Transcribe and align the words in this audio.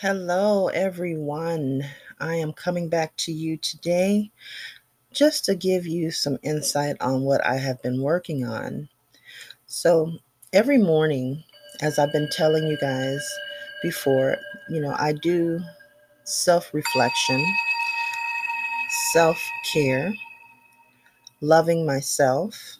Hello, 0.00 0.68
everyone. 0.68 1.82
I 2.20 2.34
am 2.34 2.52
coming 2.52 2.90
back 2.90 3.16
to 3.16 3.32
you 3.32 3.56
today 3.56 4.30
just 5.10 5.46
to 5.46 5.54
give 5.54 5.86
you 5.86 6.10
some 6.10 6.36
insight 6.42 6.96
on 7.00 7.22
what 7.22 7.42
I 7.46 7.56
have 7.56 7.80
been 7.80 8.02
working 8.02 8.44
on. 8.44 8.90
So, 9.64 10.12
every 10.52 10.76
morning, 10.76 11.42
as 11.80 11.98
I've 11.98 12.12
been 12.12 12.28
telling 12.28 12.66
you 12.66 12.76
guys 12.76 13.26
before, 13.82 14.36
you 14.68 14.82
know, 14.82 14.94
I 14.98 15.14
do 15.14 15.60
self 16.24 16.74
reflection, 16.74 17.42
self 19.14 19.42
care, 19.72 20.12
loving 21.40 21.86
myself. 21.86 22.76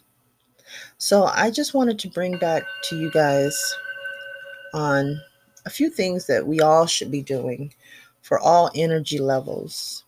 So, 0.99 1.23
I 1.23 1.49
just 1.49 1.73
wanted 1.73 1.97
to 1.97 2.09
bring 2.09 2.37
back 2.37 2.61
to 2.83 2.95
you 2.99 3.09
guys 3.09 3.57
on 4.75 5.19
a 5.67 5.69
few 5.69 5.89
things 5.89 6.27
that 6.27 6.47
we 6.47 6.61
all 6.61 6.85
should 6.85 7.11
be 7.11 7.21
doing 7.21 7.73
for 8.21 8.39
all 8.39 8.71
energy 8.73 9.19
levels. 9.19 10.05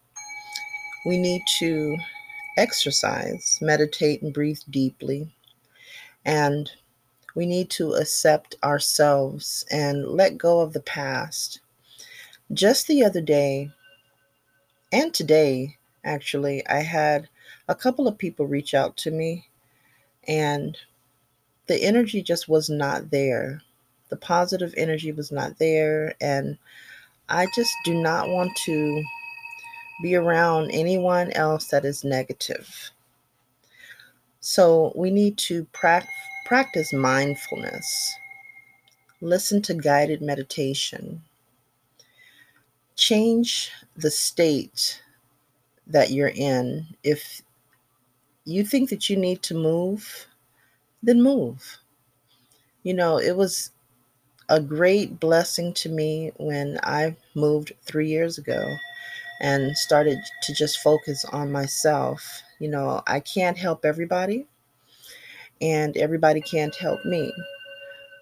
We 1.05 1.17
need 1.17 1.41
to 1.59 1.97
exercise, 2.57 3.59
meditate, 3.61 4.21
and 4.21 4.33
breathe 4.33 4.61
deeply. 4.69 5.29
And 6.23 6.71
we 7.35 7.45
need 7.45 7.69
to 7.71 7.91
accept 7.95 8.55
ourselves 8.63 9.65
and 9.69 10.07
let 10.07 10.37
go 10.37 10.61
of 10.61 10.71
the 10.71 10.79
past. 10.79 11.59
Just 12.53 12.87
the 12.87 13.03
other 13.03 13.21
day, 13.21 13.69
and 14.93 15.13
today, 15.13 15.75
actually, 16.05 16.65
I 16.67 16.83
had 16.83 17.27
a 17.67 17.75
couple 17.75 18.07
of 18.07 18.17
people 18.17 18.47
reach 18.47 18.73
out 18.73 18.95
to 18.97 19.11
me, 19.11 19.49
and 20.25 20.77
the 21.67 21.83
energy 21.83 22.23
just 22.23 22.47
was 22.47 22.69
not 22.69 23.11
there 23.11 23.61
the 24.09 24.17
positive 24.17 24.73
energy 24.77 25.11
was 25.11 25.31
not 25.31 25.57
there 25.59 26.13
and 26.21 26.57
i 27.29 27.47
just 27.55 27.73
do 27.85 27.93
not 27.93 28.29
want 28.29 28.55
to 28.55 29.03
be 30.01 30.15
around 30.15 30.71
anyone 30.71 31.31
else 31.33 31.67
that 31.67 31.85
is 31.85 32.03
negative. 32.03 32.91
So 34.39 34.93
we 34.95 35.11
need 35.11 35.37
to 35.39 35.65
pra- 35.73 36.07
practice 36.45 36.93
mindfulness. 36.93 38.15
Listen 39.21 39.61
to 39.63 39.73
guided 39.73 40.21
meditation. 40.21 41.21
Change 42.95 43.71
the 43.97 44.11
state 44.11 45.01
that 45.87 46.11
you're 46.11 46.31
in. 46.33 46.87
If 47.03 47.41
you 48.45 48.63
think 48.63 48.89
that 48.89 49.09
you 49.09 49.17
need 49.17 49.41
to 49.43 49.53
move 49.53 50.25
then 51.01 51.21
move. 51.21 51.77
You 52.83 52.93
know 52.93 53.19
it 53.19 53.35
was 53.35 53.71
a 54.49 54.59
great 54.59 55.19
blessing 55.19 55.73
to 55.75 55.89
me 55.89 56.31
when 56.37 56.79
I 56.83 57.15
moved 57.35 57.71
three 57.83 58.07
years 58.09 58.37
ago 58.37 58.75
and 59.39 59.77
started 59.77 60.17
to 60.43 60.53
just 60.53 60.79
focus 60.79 61.23
on 61.25 61.51
myself. 61.51 62.41
You 62.59 62.69
know, 62.69 63.01
I 63.07 63.19
can't 63.21 63.57
help 63.57 63.85
everybody, 63.85 64.47
and 65.61 65.95
everybody 65.95 66.41
can't 66.41 66.75
help 66.75 67.05
me, 67.05 67.31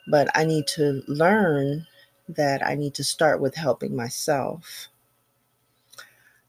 but 0.10 0.28
I 0.36 0.44
need 0.44 0.68
to 0.76 1.02
learn 1.08 1.88
that 2.30 2.66
I 2.66 2.76
need 2.76 2.94
to 2.96 3.04
start 3.04 3.40
with 3.40 3.56
helping 3.56 3.96
myself. 3.96 4.90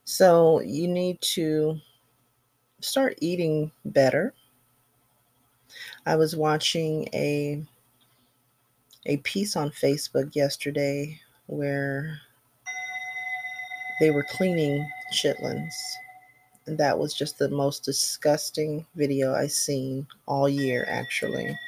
So, 0.05 0.61
you 0.61 0.89
need 0.89 1.21
to 1.35 1.79
start 2.81 3.19
eating 3.21 3.71
better. 3.85 4.35
I 6.07 6.17
was 6.17 6.35
watching 6.35 7.09
a 7.13 7.65
a 9.09 9.17
piece 9.19 9.57
on 9.57 9.71
Facebook 9.71 10.37
yesterday 10.37 11.19
where 11.47 12.21
they 14.01 14.11
were 14.11 14.27
cleaning 14.31 14.87
chitlins. 15.13 15.73
And 16.67 16.77
that 16.79 16.99
was 16.99 17.15
just 17.15 17.39
the 17.39 17.49
most 17.49 17.83
disgusting 17.83 18.87
video 18.95 19.35
I've 19.35 19.53
seen 19.53 20.07
all 20.27 20.49
year, 20.49 20.85
actually. 20.89 21.59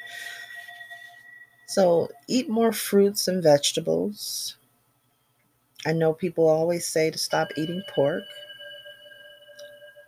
So, 1.65 2.09
eat 2.27 2.49
more 2.49 2.71
fruits 2.71 3.27
and 3.27 3.41
vegetables. 3.41 4.57
I 5.85 5.93
know 5.93 6.13
people 6.13 6.47
always 6.47 6.85
say 6.85 7.09
to 7.09 7.17
stop 7.17 7.47
eating 7.57 7.81
pork, 7.89 8.23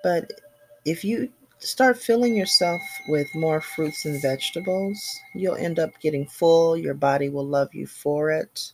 but 0.04 0.30
if 0.86 1.04
you 1.04 1.32
start 1.68 1.98
filling 1.98 2.36
yourself 2.36 2.82
with 3.08 3.34
more 3.36 3.62
fruits 3.62 4.06
and 4.06 4.22
vegetables, 4.22 5.00
you'll 5.34 5.56
end 5.56 5.80
up 5.80 5.92
getting 6.02 6.26
full. 6.28 6.78
Your 6.78 6.94
body 6.94 7.30
will 7.30 7.46
love 7.46 7.74
you 7.74 7.88
for 7.88 8.32
it, 8.32 8.74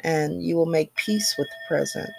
and 0.00 0.42
you 0.42 0.56
will 0.56 0.66
make 0.66 0.94
peace 0.94 1.34
with 1.36 1.48
the 1.48 1.68
present. 1.68 2.10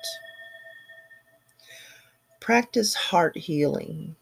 Practice 2.39 2.95
heart 2.95 3.37
healing. 3.37 4.15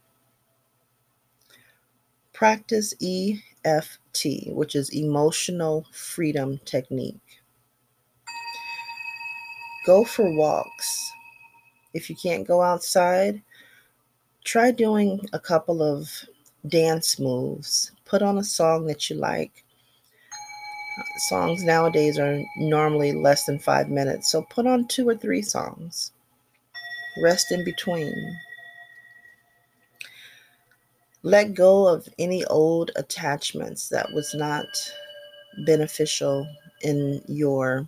Practice 2.33 2.93
EFT, 3.01 4.47
which 4.47 4.75
is 4.75 4.93
emotional 4.93 5.85
freedom 5.91 6.59
technique. 6.65 7.41
Go 9.85 10.03
for 10.03 10.33
walks. 10.35 11.11
If 11.93 12.09
you 12.09 12.15
can't 12.15 12.47
go 12.47 12.61
outside, 12.61 13.41
try 14.43 14.71
doing 14.71 15.21
a 15.33 15.39
couple 15.39 15.81
of 15.81 16.09
dance 16.67 17.19
moves. 17.19 17.91
Put 18.05 18.21
on 18.21 18.37
a 18.37 18.43
song 18.43 18.85
that 18.87 19.09
you 19.09 19.15
like. 19.15 19.63
Songs 21.29 21.63
nowadays 21.63 22.19
are 22.19 22.41
normally 22.57 23.13
less 23.13 23.45
than 23.45 23.59
five 23.59 23.89
minutes, 23.89 24.31
so 24.31 24.41
put 24.49 24.67
on 24.67 24.87
two 24.87 25.07
or 25.07 25.15
three 25.15 25.41
songs. 25.41 26.11
Rest 27.21 27.51
in 27.51 27.63
between. 27.63 28.13
Let 31.23 31.53
go 31.53 31.87
of 31.87 32.07
any 32.17 32.45
old 32.45 32.91
attachments 32.95 33.89
that 33.89 34.07
was 34.13 34.33
not 34.33 34.65
beneficial 35.65 36.47
in 36.81 37.21
your 37.27 37.87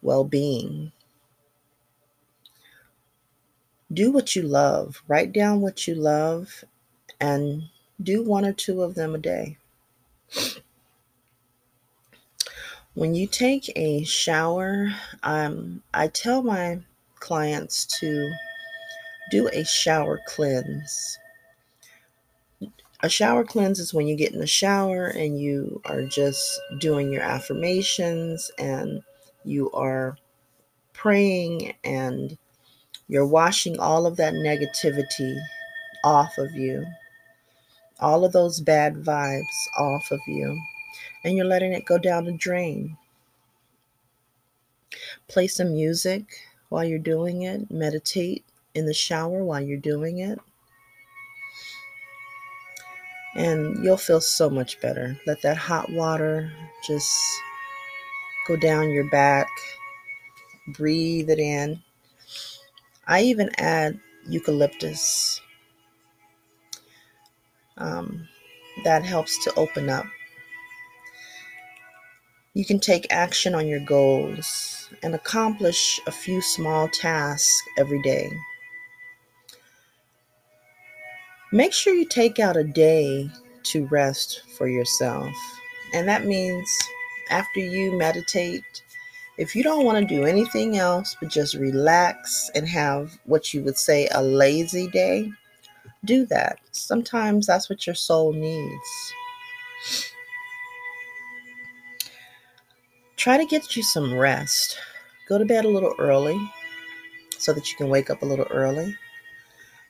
well 0.00 0.24
being. 0.24 0.92
Do 3.92 4.10
what 4.10 4.34
you 4.34 4.42
love. 4.42 5.02
Write 5.08 5.32
down 5.32 5.60
what 5.60 5.86
you 5.86 5.94
love 5.94 6.64
and 7.20 7.64
do 8.02 8.22
one 8.22 8.44
or 8.44 8.52
two 8.52 8.82
of 8.82 8.94
them 8.94 9.14
a 9.14 9.18
day. 9.18 9.58
When 12.94 13.14
you 13.14 13.26
take 13.26 13.72
a 13.74 14.04
shower, 14.04 14.88
um, 15.22 15.82
I 15.94 16.08
tell 16.08 16.42
my 16.42 16.80
clients 17.20 17.86
to 18.00 18.32
do 19.30 19.48
a 19.48 19.64
shower 19.64 20.20
cleanse. 20.26 21.18
A 23.02 23.08
shower 23.08 23.44
cleanse 23.44 23.78
is 23.80 23.94
when 23.94 24.06
you 24.06 24.14
get 24.14 24.32
in 24.32 24.38
the 24.38 24.46
shower 24.46 25.06
and 25.06 25.40
you 25.40 25.80
are 25.86 26.02
just 26.02 26.60
doing 26.78 27.12
your 27.12 27.22
affirmations 27.22 28.50
and 28.58 29.02
you 29.44 29.70
are 29.72 30.16
praying 30.92 31.74
and 31.82 32.36
you're 33.08 33.26
washing 33.26 33.78
all 33.78 34.06
of 34.06 34.16
that 34.16 34.34
negativity 34.34 35.38
off 36.04 36.38
of 36.38 36.52
you, 36.52 36.86
all 38.00 38.24
of 38.24 38.32
those 38.32 38.60
bad 38.60 38.94
vibes 38.94 39.42
off 39.78 40.10
of 40.10 40.20
you, 40.26 40.58
and 41.24 41.36
you're 41.36 41.44
letting 41.44 41.72
it 41.72 41.84
go 41.84 41.98
down 41.98 42.24
the 42.24 42.32
drain. 42.32 42.96
Play 45.28 45.46
some 45.46 45.74
music 45.74 46.24
while 46.68 46.84
you're 46.84 46.98
doing 46.98 47.42
it, 47.42 47.70
meditate 47.70 48.44
in 48.74 48.86
the 48.86 48.94
shower 48.94 49.44
while 49.44 49.60
you're 49.60 49.78
doing 49.78 50.18
it. 50.18 50.38
And 53.34 53.82
you'll 53.82 53.96
feel 53.96 54.20
so 54.20 54.50
much 54.50 54.80
better. 54.80 55.18
Let 55.26 55.40
that 55.42 55.56
hot 55.56 55.90
water 55.90 56.52
just 56.86 57.10
go 58.46 58.56
down 58.56 58.90
your 58.90 59.08
back. 59.10 59.48
Breathe 60.68 61.30
it 61.30 61.38
in 61.38 61.82
I 63.06 63.22
even 63.22 63.50
add 63.58 63.98
eucalyptus. 64.28 65.40
Um, 67.76 68.28
that 68.84 69.04
helps 69.04 69.42
to 69.44 69.54
open 69.54 69.88
up. 69.88 70.06
You 72.54 72.64
can 72.64 72.78
take 72.78 73.06
action 73.10 73.54
on 73.54 73.66
your 73.66 73.80
goals 73.80 74.90
and 75.02 75.14
accomplish 75.14 76.00
a 76.06 76.12
few 76.12 76.42
small 76.42 76.86
tasks 76.88 77.62
every 77.78 78.02
day. 78.02 78.30
Make 81.50 81.72
sure 81.72 81.94
you 81.94 82.06
take 82.06 82.38
out 82.38 82.56
a 82.56 82.64
day 82.64 83.30
to 83.64 83.86
rest 83.86 84.42
for 84.56 84.68
yourself. 84.68 85.32
And 85.94 86.08
that 86.08 86.24
means 86.24 86.68
after 87.30 87.60
you 87.60 87.96
meditate, 87.96 88.62
if 89.38 89.56
you 89.56 89.62
don't 89.62 89.84
want 89.84 89.98
to 89.98 90.14
do 90.14 90.24
anything 90.24 90.76
else 90.76 91.16
but 91.20 91.30
just 91.30 91.54
relax 91.54 92.50
and 92.54 92.68
have 92.68 93.18
what 93.24 93.54
you 93.54 93.62
would 93.62 93.78
say 93.78 94.08
a 94.12 94.22
lazy 94.22 94.88
day, 94.88 95.30
do 96.04 96.26
that. 96.26 96.58
Sometimes 96.72 97.46
that's 97.46 97.70
what 97.70 97.86
your 97.86 97.94
soul 97.94 98.32
needs. 98.32 99.12
Try 103.16 103.38
to 103.38 103.46
get 103.46 103.76
you 103.76 103.82
some 103.82 104.14
rest. 104.14 104.76
go 105.28 105.38
to 105.38 105.44
bed 105.44 105.64
a 105.64 105.68
little 105.68 105.94
early 105.98 106.38
so 107.38 107.52
that 107.52 107.70
you 107.70 107.76
can 107.76 107.88
wake 107.88 108.10
up 108.10 108.22
a 108.22 108.26
little 108.26 108.46
early. 108.50 108.96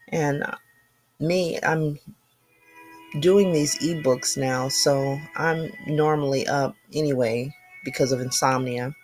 And 0.09 0.43
uh, 0.45 0.57
me, 1.19 1.59
I'm 1.63 1.99
doing 3.21 3.53
these 3.53 3.79
ebooks 3.79 4.37
now, 4.37 4.69
so 4.69 5.19
I'm 5.37 5.73
normally 5.87 6.47
up 6.47 6.77
anyway 6.95 7.55
because 7.85 8.13
of 8.13 8.21
insomnia 8.21 8.95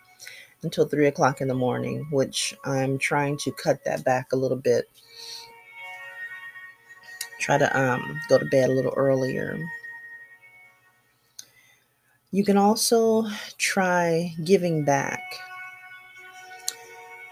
until 0.63 0.85
three 0.85 1.07
o'clock 1.07 1.41
in 1.41 1.47
the 1.47 1.53
morning, 1.53 2.07
which 2.11 2.55
I'm 2.65 2.97
trying 2.97 3.37
to 3.39 3.51
cut 3.51 3.83
that 3.85 4.03
back 4.03 4.31
a 4.31 4.35
little 4.35 4.57
bit. 4.57 4.89
Try 7.39 7.57
to 7.57 7.79
um, 7.79 8.19
go 8.27 8.37
to 8.37 8.45
bed 8.45 8.69
a 8.69 8.73
little 8.73 8.93
earlier. 8.95 9.57
You 12.31 12.43
can 12.43 12.57
also 12.57 13.25
try 13.57 14.35
giving 14.43 14.83
back. 14.83 15.23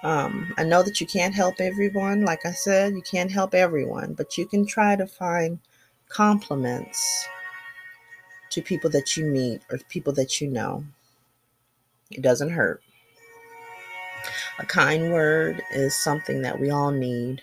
Um, 0.03 0.53
I 0.57 0.63
know 0.63 0.83
that 0.83 1.01
you 1.01 1.07
can't 1.07 1.35
help 1.35 1.59
everyone. 1.59 2.23
Like 2.23 2.45
I 2.45 2.51
said, 2.51 2.93
you 2.93 3.01
can't 3.01 3.31
help 3.31 3.53
everyone, 3.53 4.13
but 4.13 4.37
you 4.37 4.45
can 4.45 4.65
try 4.65 4.95
to 4.95 5.05
find 5.05 5.59
compliments 6.07 7.27
to 8.51 8.61
people 8.61 8.89
that 8.91 9.17
you 9.17 9.25
meet 9.25 9.61
or 9.69 9.77
people 9.89 10.13
that 10.13 10.39
you 10.39 10.47
know. 10.47 10.85
It 12.09 12.21
doesn't 12.21 12.51
hurt. 12.51 12.81
A 14.59 14.65
kind 14.65 15.11
word 15.11 15.61
is 15.71 15.95
something 15.95 16.41
that 16.41 16.59
we 16.59 16.69
all 16.69 16.91
need. 16.91 17.41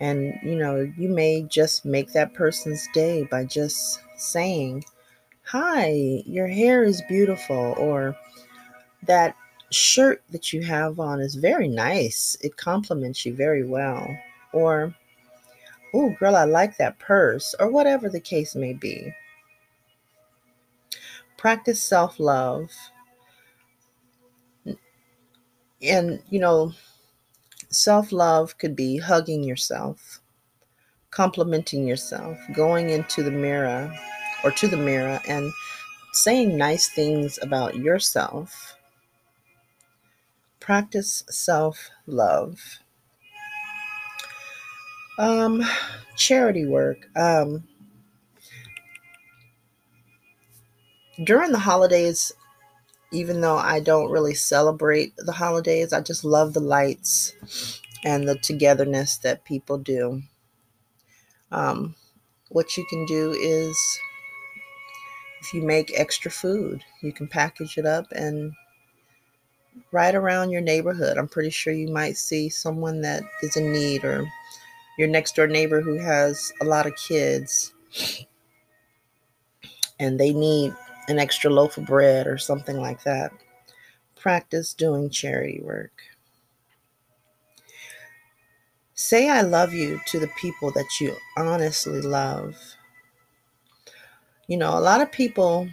And, 0.00 0.38
you 0.42 0.56
know, 0.56 0.90
you 0.96 1.08
may 1.08 1.42
just 1.42 1.84
make 1.84 2.12
that 2.12 2.34
person's 2.34 2.88
day 2.94 3.24
by 3.24 3.44
just 3.44 4.00
saying, 4.16 4.84
Hi, 5.44 6.22
your 6.26 6.46
hair 6.46 6.84
is 6.84 7.02
beautiful, 7.08 7.74
or 7.78 8.14
that 9.04 9.34
shirt 9.70 10.22
that 10.30 10.52
you 10.52 10.62
have 10.62 11.00
on 11.00 11.20
is 11.20 11.34
very 11.34 11.68
nice. 11.68 12.36
It 12.42 12.56
compliments 12.56 13.24
you 13.24 13.34
very 13.34 13.66
well. 13.66 14.06
Or, 14.52 14.94
oh, 15.94 16.14
girl, 16.20 16.36
I 16.36 16.44
like 16.44 16.76
that 16.76 16.98
purse, 16.98 17.54
or 17.58 17.70
whatever 17.70 18.08
the 18.08 18.20
case 18.20 18.54
may 18.54 18.72
be. 18.72 19.12
Practice 21.38 21.80
self 21.80 22.18
love. 22.20 22.70
And, 25.82 26.22
you 26.28 26.40
know, 26.40 26.72
self 27.70 28.12
love 28.12 28.58
could 28.58 28.74
be 28.74 28.98
hugging 28.98 29.44
yourself, 29.44 30.20
complimenting 31.10 31.86
yourself, 31.86 32.38
going 32.54 32.90
into 32.90 33.22
the 33.22 33.30
mirror 33.30 33.92
or 34.44 34.50
to 34.52 34.68
the 34.68 34.76
mirror 34.76 35.20
and 35.28 35.52
saying 36.12 36.56
nice 36.56 36.88
things 36.88 37.38
about 37.42 37.76
yourself. 37.76 38.76
Practice 40.60 41.24
self 41.30 41.90
love. 42.06 42.80
Um, 45.18 45.64
charity 46.16 46.66
work. 46.66 47.08
Um, 47.16 47.64
during 51.24 51.52
the 51.52 51.58
holidays, 51.58 52.32
even 53.10 53.40
though 53.40 53.56
I 53.56 53.80
don't 53.80 54.10
really 54.10 54.34
celebrate 54.34 55.14
the 55.16 55.32
holidays, 55.32 55.92
I 55.92 56.00
just 56.00 56.24
love 56.24 56.52
the 56.52 56.60
lights 56.60 57.32
and 58.04 58.28
the 58.28 58.38
togetherness 58.38 59.16
that 59.18 59.44
people 59.44 59.78
do. 59.78 60.22
Um, 61.50 61.94
what 62.50 62.76
you 62.76 62.84
can 62.88 63.06
do 63.06 63.32
is 63.32 63.98
if 65.40 65.54
you 65.54 65.62
make 65.62 65.98
extra 65.98 66.30
food, 66.30 66.84
you 67.02 67.12
can 67.12 67.28
package 67.28 67.78
it 67.78 67.86
up 67.86 68.06
and 68.12 68.52
right 69.92 70.14
around 70.14 70.50
your 70.50 70.60
neighborhood. 70.60 71.16
I'm 71.16 71.28
pretty 71.28 71.50
sure 71.50 71.72
you 71.72 71.88
might 71.88 72.16
see 72.16 72.48
someone 72.48 73.00
that 73.02 73.22
is 73.42 73.56
in 73.56 73.72
need 73.72 74.04
or 74.04 74.26
your 74.98 75.08
next 75.08 75.36
door 75.36 75.46
neighbor 75.46 75.80
who 75.80 75.96
has 75.98 76.52
a 76.60 76.64
lot 76.64 76.86
of 76.86 76.96
kids 76.96 77.72
and 79.98 80.18
they 80.18 80.32
need 80.32 80.74
an 81.08 81.18
extra 81.18 81.50
loaf 81.50 81.76
of 81.76 81.86
bread 81.86 82.26
or 82.26 82.38
something 82.38 82.78
like 82.78 83.02
that. 83.04 83.32
Practice 84.14 84.74
doing 84.74 85.10
charity 85.10 85.60
work. 85.62 86.02
Say 88.94 89.28
I 89.28 89.42
love 89.42 89.72
you 89.72 90.00
to 90.06 90.18
the 90.18 90.30
people 90.40 90.70
that 90.72 91.00
you 91.00 91.16
honestly 91.36 92.00
love. 92.00 92.56
You 94.46 94.56
know, 94.56 94.76
a 94.76 94.80
lot 94.80 95.00
of 95.00 95.12
people 95.12 95.68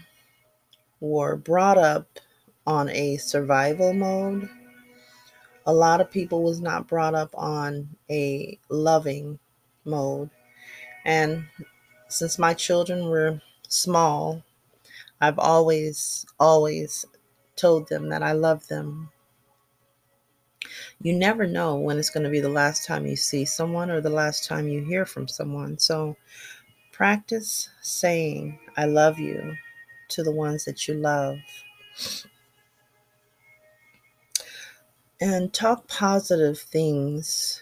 were 0.99 1.35
brought 1.35 1.77
up 1.77 2.19
on 2.67 2.89
a 2.89 3.17
survival 3.17 3.93
mode 3.93 4.49
a 5.65 5.73
lot 5.73 5.99
of 5.99 6.11
people 6.11 6.43
was 6.43 6.61
not 6.61 6.87
brought 6.87 7.15
up 7.15 7.31
on 7.35 7.89
a 8.09 8.57
loving 8.69 9.39
mode 9.83 10.29
and 11.03 11.45
since 12.07 12.37
my 12.37 12.53
children 12.53 13.05
were 13.05 13.41
small 13.67 14.43
i've 15.21 15.39
always 15.39 16.25
always 16.39 17.05
told 17.55 17.87
them 17.89 18.09
that 18.09 18.21
i 18.23 18.31
love 18.33 18.67
them. 18.67 19.09
You 21.01 21.13
never 21.13 21.45
know 21.45 21.75
when 21.75 21.97
it's 21.97 22.09
going 22.09 22.23
to 22.23 22.29
be 22.29 22.39
the 22.39 22.49
last 22.49 22.85
time 22.85 23.05
you 23.05 23.15
see 23.15 23.45
someone 23.45 23.91
or 23.91 24.01
the 24.01 24.09
last 24.09 24.45
time 24.45 24.67
you 24.67 24.83
hear 24.83 25.05
from 25.05 25.27
someone. 25.27 25.77
So 25.77 26.15
practice 26.91 27.69
saying 27.81 28.57
i 28.77 28.85
love 28.85 29.19
you 29.19 29.53
to 30.09 30.23
the 30.23 30.31
ones 30.31 30.65
that 30.65 30.87
you 30.87 30.93
love. 30.93 31.37
And 35.21 35.53
talk 35.53 35.87
positive 35.87 36.59
things. 36.59 37.61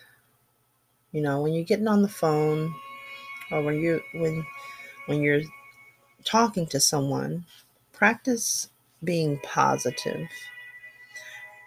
You 1.12 1.22
know, 1.22 1.42
when 1.42 1.54
you're 1.54 1.64
getting 1.64 1.88
on 1.88 2.02
the 2.02 2.08
phone 2.10 2.74
or 3.52 3.62
when 3.62 3.80
you 3.80 4.02
when 4.16 4.46
when 5.06 5.22
you're 5.22 5.42
talking 6.24 6.68
to 6.68 6.80
someone, 6.80 7.46
practice 7.92 8.70
being 9.04 9.40
positive. 9.44 10.28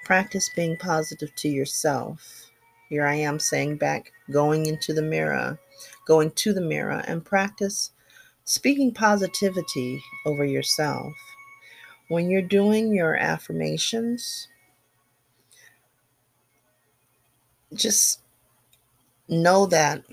Practice 0.05 0.51
being 0.55 0.77
positive 0.77 1.35
to 1.37 1.49
yourself. 1.49 2.51
Here 2.89 3.07
I 3.07 3.17
am 3.17 3.39
saying 3.39 3.77
back 3.77 4.13
going 4.31 4.67
into 4.67 4.93
the 4.95 5.03
mirror, 5.03 5.59
going 6.07 6.31
to 6.33 6.53
the 6.53 6.61
mirror 6.61 7.03
and 7.07 7.25
practice 7.25 7.91
speaking 8.45 8.95
positivity 8.95 10.01
over 10.25 10.45
yourself. 10.45 11.13
When 12.09 12.31
you're 12.31 12.43
doing 12.43 12.95
your 12.95 13.17
affirmations, 13.17 14.47
just 17.75 18.21
know 19.29 19.67
that 19.67 20.05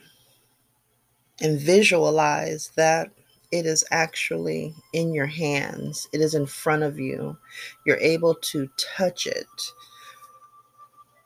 and 1.40 1.60
visualize 1.60 2.72
that 2.76 3.12
it 3.54 3.68
is 3.68 3.86
actually 3.92 4.74
in 4.94 5.14
your 5.14 5.28
hands, 5.28 6.10
it 6.12 6.22
is 6.22 6.34
in 6.34 6.48
front 6.48 6.82
of 6.82 7.00
you. 7.00 7.38
You're 7.86 8.00
able 8.00 8.34
to 8.34 8.68
touch 8.98 9.28
it. 9.28 9.46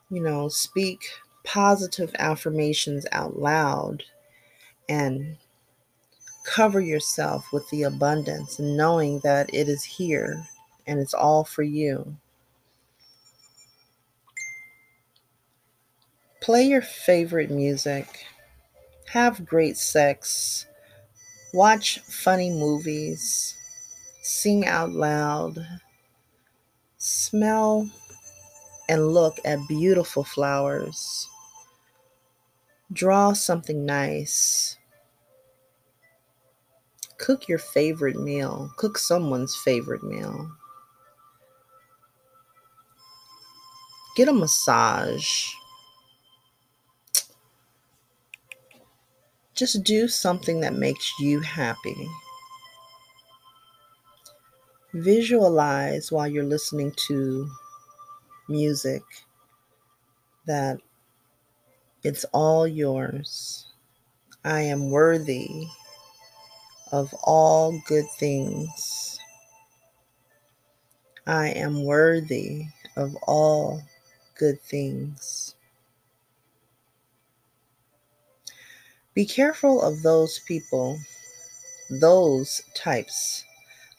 You 0.10 0.22
know, 0.22 0.50
speak 0.50 1.05
positive 1.46 2.13
affirmations 2.19 3.05
out 3.13 3.39
loud 3.39 4.03
and 4.89 5.38
cover 6.46 6.81
yourself 6.81 7.53
with 7.53 7.69
the 7.69 7.84
abundance, 7.84 8.60
knowing 8.60 9.19
that 9.19 9.50
it 9.53 9.69
is 9.69 9.86
here 9.86 10.46
and 10.86 11.00
it's 11.00 11.13
all 11.13 11.46
for 11.46 11.63
you. 11.63 12.17
Play 16.41 16.63
your 16.63 16.81
favorite 16.81 17.51
music. 17.51 18.25
Have 19.12 19.46
great 19.46 19.77
sex. 19.77 20.66
Watch 21.53 21.99
funny 21.99 22.49
movies. 22.49 23.55
Sing 24.21 24.65
out 24.65 24.91
loud. 24.91 25.65
Smell 26.97 27.89
and 28.89 29.13
look 29.13 29.37
at 29.45 29.67
beautiful 29.67 30.23
flowers. 30.23 31.27
Draw 32.91 33.33
something 33.33 33.85
nice. 33.85 34.77
Cook 37.17 37.47
your 37.47 37.59
favorite 37.59 38.17
meal. 38.17 38.71
Cook 38.77 38.97
someone's 38.97 39.55
favorite 39.55 40.03
meal. 40.03 40.51
Get 44.15 44.27
a 44.27 44.33
massage. 44.33 45.49
Just 49.57 49.83
do 49.83 50.07
something 50.07 50.61
that 50.61 50.75
makes 50.75 51.11
you 51.19 51.39
happy. 51.41 52.07
Visualize 54.93 56.11
while 56.11 56.27
you're 56.27 56.43
listening 56.43 56.93
to 57.07 57.49
music 58.47 59.01
that 60.45 60.79
it's 62.03 62.23
all 62.33 62.67
yours. 62.67 63.65
I 64.45 64.61
am 64.61 64.91
worthy 64.91 65.67
of 66.91 67.13
all 67.23 67.81
good 67.87 68.05
things. 68.17 69.19
I 71.27 71.49
am 71.49 71.83
worthy 71.83 72.67
of 72.95 73.15
all 73.27 73.83
good 74.37 74.61
things. 74.61 75.56
Be 79.17 79.25
careful 79.25 79.81
of 79.81 80.03
those 80.03 80.38
people, 80.47 81.00
those 81.89 82.62
types 82.75 83.43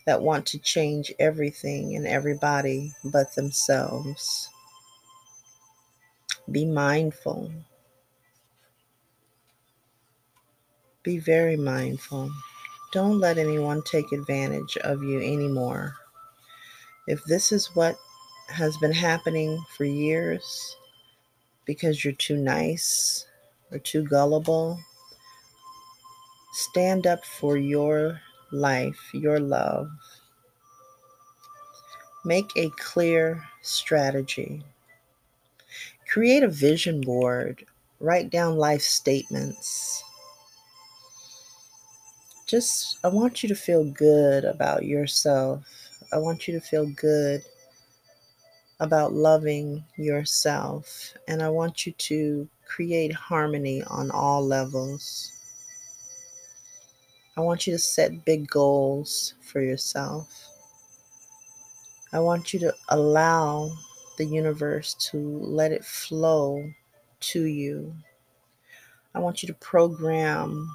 that 0.06 0.22
want 0.22 0.46
to 0.46 0.60
change 0.60 1.12
everything 1.18 1.96
and 1.96 2.06
everybody 2.06 2.92
but 3.02 3.34
themselves. 3.34 4.48
Be 6.52 6.64
mindful. 6.64 7.50
Be 11.02 11.18
very 11.18 11.56
mindful. 11.56 12.30
Don't 12.92 13.18
let 13.18 13.38
anyone 13.38 13.82
take 13.90 14.12
advantage 14.12 14.76
of 14.84 15.02
you 15.02 15.18
anymore. 15.18 15.94
If 17.08 17.24
this 17.24 17.50
is 17.50 17.74
what 17.74 17.96
has 18.50 18.76
been 18.76 18.92
happening 18.92 19.60
for 19.76 19.84
years 19.84 20.76
because 21.64 22.04
you're 22.04 22.12
too 22.12 22.36
nice 22.36 23.26
or 23.72 23.80
too 23.80 24.04
gullible, 24.04 24.78
stand 26.52 27.06
up 27.06 27.24
for 27.24 27.56
your 27.56 28.20
life, 28.50 28.98
your 29.12 29.40
love. 29.40 29.90
Make 32.24 32.50
a 32.56 32.70
clear 32.78 33.42
strategy. 33.62 34.62
Create 36.10 36.42
a 36.42 36.48
vision 36.48 37.00
board. 37.00 37.64
Write 38.00 38.30
down 38.30 38.56
life 38.56 38.82
statements. 38.82 40.02
Just, 42.46 42.98
I 43.04 43.08
want 43.08 43.42
you 43.42 43.48
to 43.50 43.54
feel 43.54 43.84
good 43.84 44.44
about 44.44 44.84
yourself. 44.84 45.64
I 46.12 46.18
want 46.18 46.48
you 46.48 46.54
to 46.54 46.66
feel 46.66 46.86
good 46.86 47.42
about 48.80 49.12
loving 49.12 49.84
yourself. 49.96 51.12
And 51.26 51.42
I 51.42 51.50
want 51.50 51.86
you 51.86 51.92
to 51.92 52.48
create 52.66 53.12
harmony 53.12 53.82
on 53.84 54.10
all 54.10 54.44
levels. 54.46 55.37
I 57.38 57.40
want 57.40 57.68
you 57.68 57.72
to 57.72 57.78
set 57.78 58.24
big 58.24 58.48
goals 58.48 59.34
for 59.42 59.60
yourself. 59.60 60.28
I 62.12 62.18
want 62.18 62.52
you 62.52 62.58
to 62.58 62.74
allow 62.88 63.70
the 64.16 64.24
universe 64.24 64.94
to 65.12 65.18
let 65.38 65.70
it 65.70 65.84
flow 65.84 66.68
to 67.20 67.44
you. 67.44 67.94
I 69.14 69.20
want 69.20 69.40
you 69.40 69.46
to 69.46 69.54
program 69.54 70.68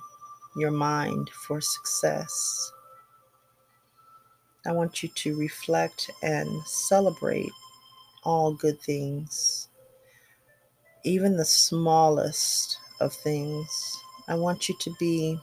your 0.56 0.72
mind 0.72 1.30
for 1.32 1.60
success. 1.60 2.72
I 4.66 4.72
want 4.72 5.04
you 5.04 5.10
to 5.10 5.38
reflect 5.38 6.12
and 6.22 6.48
celebrate 6.64 7.52
all 8.24 8.54
good 8.54 8.80
things, 8.80 9.68
even 11.04 11.36
the 11.36 11.44
smallest 11.44 12.78
of 13.02 13.14
things. 13.14 13.68
I 14.30 14.36
want 14.36 14.70
you 14.70 14.78
to 14.80 14.96
be 14.98 15.38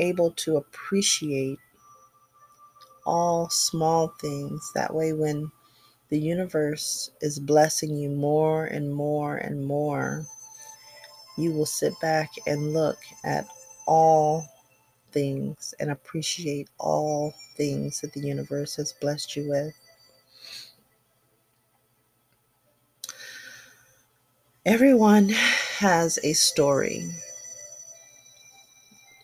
able 0.00 0.32
to 0.32 0.56
appreciate 0.56 1.58
all 3.06 3.48
small 3.50 4.08
things. 4.20 4.70
That 4.74 4.94
way, 4.94 5.12
when 5.12 5.50
the 6.08 6.18
universe 6.18 7.10
is 7.20 7.38
blessing 7.38 7.96
you 7.96 8.10
more 8.10 8.64
and 8.66 8.92
more 8.92 9.36
and 9.36 9.64
more, 9.64 10.26
you 11.36 11.52
will 11.52 11.66
sit 11.66 11.94
back 12.00 12.30
and 12.46 12.72
look 12.72 12.98
at 13.24 13.46
all 13.86 14.46
things 15.12 15.74
and 15.80 15.90
appreciate 15.90 16.68
all 16.78 17.34
things 17.56 18.00
that 18.00 18.12
the 18.12 18.20
universe 18.20 18.76
has 18.76 18.92
blessed 18.92 19.36
you 19.36 19.48
with. 19.48 19.74
Everyone 24.66 25.30
has 25.78 26.18
a 26.22 26.34
story. 26.34 27.10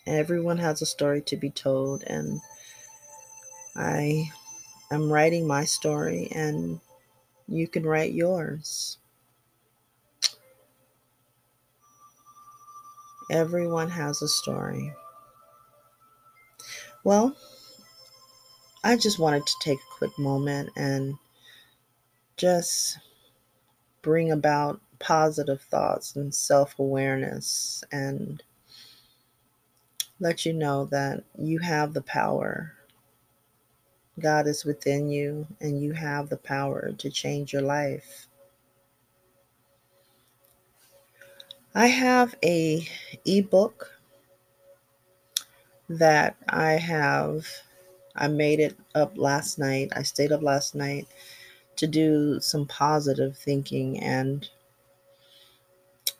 Everyone 0.07 0.59
has 0.59 0.81
a 0.81 0.87
story 0.87 1.21
to 1.23 1.37
be 1.37 1.51
told, 1.51 2.05
and 2.05 2.41
I 3.75 4.31
am 4.91 5.11
writing 5.11 5.47
my 5.47 5.65
story, 5.65 6.29
and 6.33 6.81
you 7.49 7.69
can 7.69 7.85
write 7.85 8.13
yours. 8.13 8.99
Everyone 13.31 13.91
has 13.91 14.23
a 14.23 14.29
story. 14.29 14.93
Well, 17.03 17.37
I 18.85 18.97
just 18.97 19.19
wanted 19.19 19.47
to 19.47 19.55
take 19.61 19.79
a 19.79 19.97
quick 19.99 20.17
moment 20.19 20.71
and 20.77 21.17
just 22.37 22.99
bring 24.03 24.31
about 24.31 24.81
positive 25.01 25.61
thoughts 25.61 26.15
and 26.15 26.33
self 26.35 26.79
awareness 26.79 27.83
and 27.91 28.43
let 30.21 30.47
you 30.47 30.53
know 30.53 30.87
that 30.87 31.25
you 31.39 31.59
have 31.59 31.93
the 31.93 32.03
power. 32.03 32.73
God 34.19 34.47
is 34.47 34.65
within 34.65 35.11
you 35.11 35.47
and 35.61 35.83
you 35.83 35.93
have 35.93 36.29
the 36.29 36.39
power 36.39 36.93
to 36.99 37.11
change 37.11 37.53
your 37.53 37.63
life. 37.63 38.27
I 41.75 41.89
have 41.89 42.35
a 42.43 42.89
ebook 43.27 43.93
that 45.89 46.37
I 46.49 46.73
have 46.73 47.47
I 48.15 48.29
made 48.29 48.61
it 48.61 48.77
up 48.95 49.13
last 49.19 49.59
night. 49.59 49.93
I 49.95 50.03
stayed 50.03 50.33
up 50.33 50.41
last 50.41 50.75
night 50.75 51.07
to 51.77 51.87
do 51.87 52.41
some 52.41 52.67
positive 52.67 53.37
thinking 53.37 54.01
and 54.01 54.49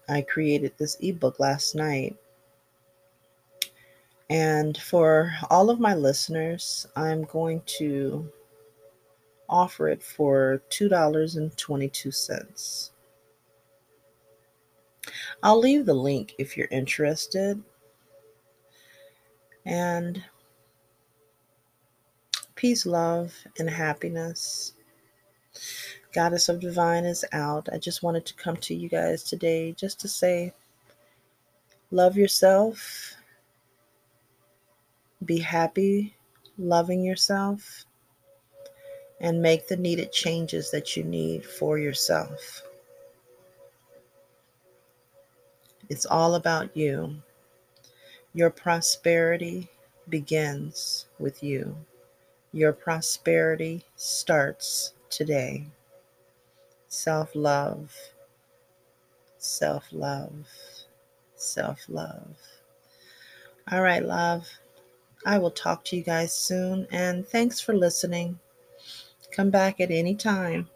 I 0.09 0.21
created 0.21 0.73
this 0.77 0.97
ebook 1.01 1.41
last 1.41 1.75
night. 1.75 2.17
And 4.29 4.77
for 4.77 5.33
all 5.51 5.71
of 5.71 5.79
my 5.79 5.95
listeners, 5.95 6.87
I'm 6.97 7.23
going 7.25 7.63
to 7.79 8.29
offer 9.49 9.89
it 9.89 10.03
for 10.03 10.61
$2.22. 10.71 12.91
I'll 15.43 15.61
leave 15.61 15.87
the 15.87 15.95
link 15.95 16.35
if 16.39 16.57
you're 16.57 16.69
interested. 16.71 17.63
And 19.65 20.23
peace, 22.57 22.87
love, 22.87 23.33
and 23.59 23.71
happiness. 23.71 24.73
Goddess 26.13 26.49
of 26.49 26.61
Divine 26.61 27.05
is 27.05 27.25
out. 27.33 27.69
I 27.73 27.79
just 27.79 28.03
wanted 28.03 28.27
to 28.27 28.35
come 28.35 28.57
to 28.59 28.75
you 28.75 28.89
guys 28.89 29.23
today 29.23 29.73
just 29.73 30.01
to 30.01 30.09
say 30.09 30.53
love 31.91 32.17
yourself, 32.17 33.16
be 35.25 35.39
happy 35.39 36.17
loving 36.59 37.05
yourself, 37.05 37.85
and 39.21 39.41
make 39.41 39.69
the 39.69 39.77
needed 39.77 40.13
changes 40.13 40.71
that 40.71 40.97
you 40.97 41.05
need 41.05 41.45
for 41.45 41.79
yourself. 41.79 42.63
It's 45.89 46.07
all 46.07 46.35
about 46.35 46.77
you. 46.77 47.17
Your 48.35 48.51
prosperity 48.51 49.69
begins 50.09 51.07
with 51.19 51.43
you. 51.43 51.77
Your 52.53 52.73
prosperity 52.73 53.85
starts 53.97 54.93
today. 55.11 55.67
Self 56.89 57.35
love, 57.35 57.95
self 59.39 59.85
love, 59.93 60.47
self 61.35 61.81
love. 61.89 62.37
All 63.71 63.83
right, 63.83 64.05
love. 64.05 64.49
I 65.27 65.39
will 65.39 65.51
talk 65.51 65.85
to 65.87 65.97
you 65.97 66.03
guys 66.03 66.33
soon, 66.33 66.87
and 66.93 67.27
thanks 67.27 67.61
for 67.61 67.75
listening. 67.75 68.39
Come 69.33 69.51
back 69.51 69.81
at 69.81 69.91
any 69.91 70.15
time. 70.15 70.71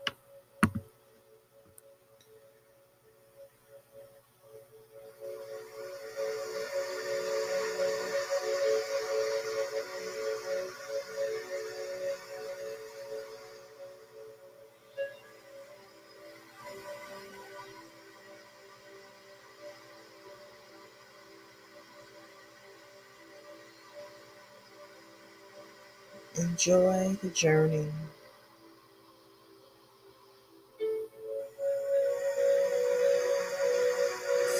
Enjoy 26.60 27.16
the 27.22 27.30
journey. 27.30 27.86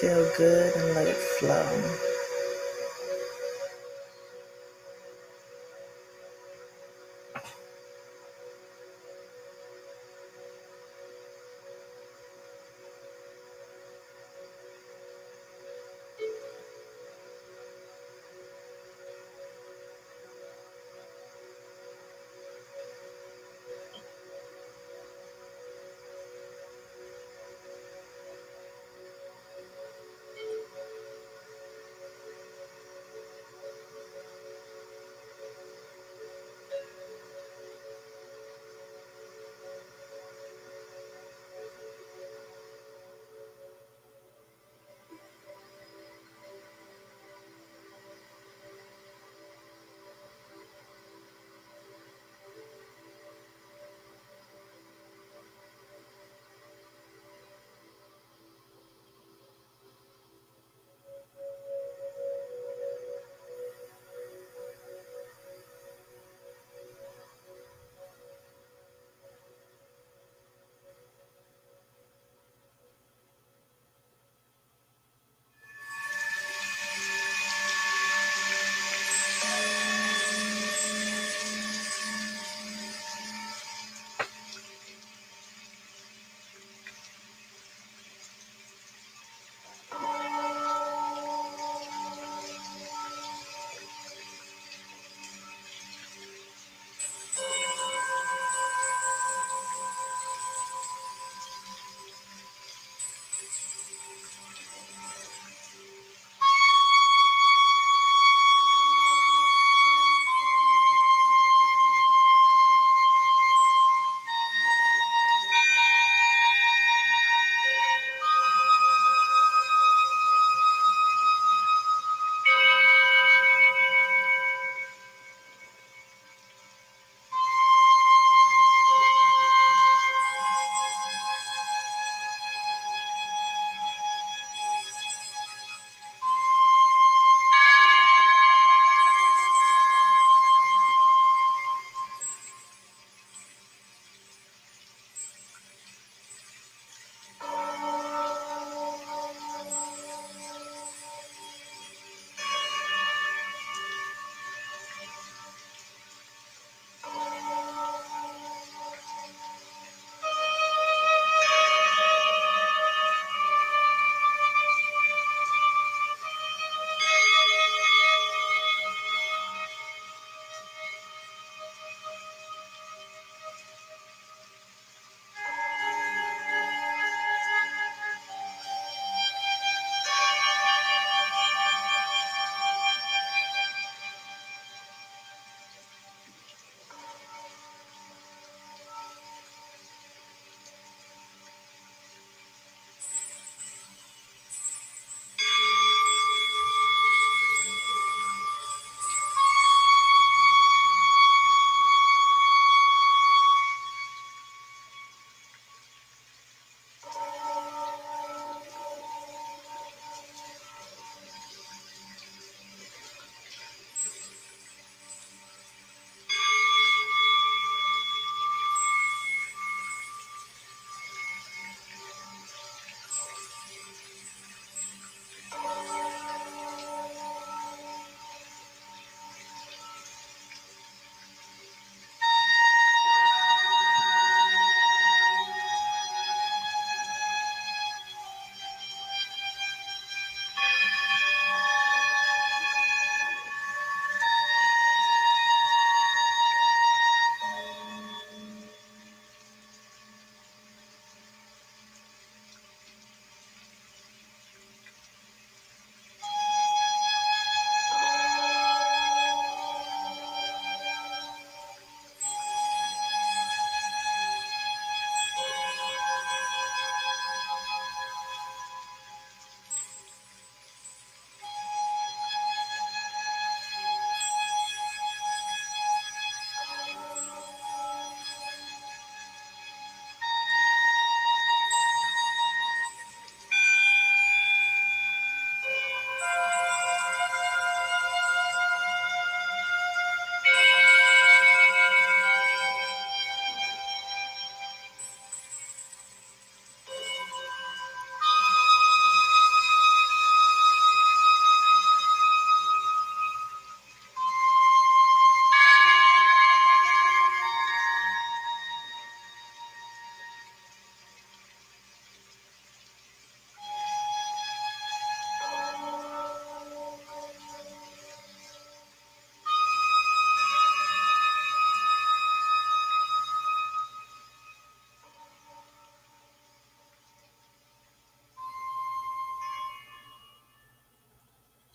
Feel 0.01 0.33
good 0.39 0.75
and 0.77 0.95
let 0.95 1.09
it 1.09 1.15
flow. 1.15 2.20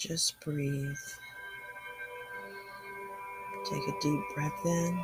Just 0.08 0.40
breathe. 0.42 0.96
Take 3.68 3.88
a 3.88 4.00
deep 4.00 4.20
breath 4.36 4.64
in 4.64 5.02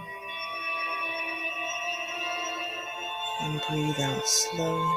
and 3.42 3.62
breathe 3.68 4.00
out 4.00 4.28
slow. 4.28 4.94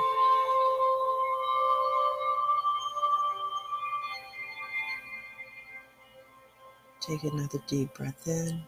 Take 7.01 7.25
another 7.25 7.61
deep 7.67 7.95
breath 7.95 8.29
in 8.29 8.63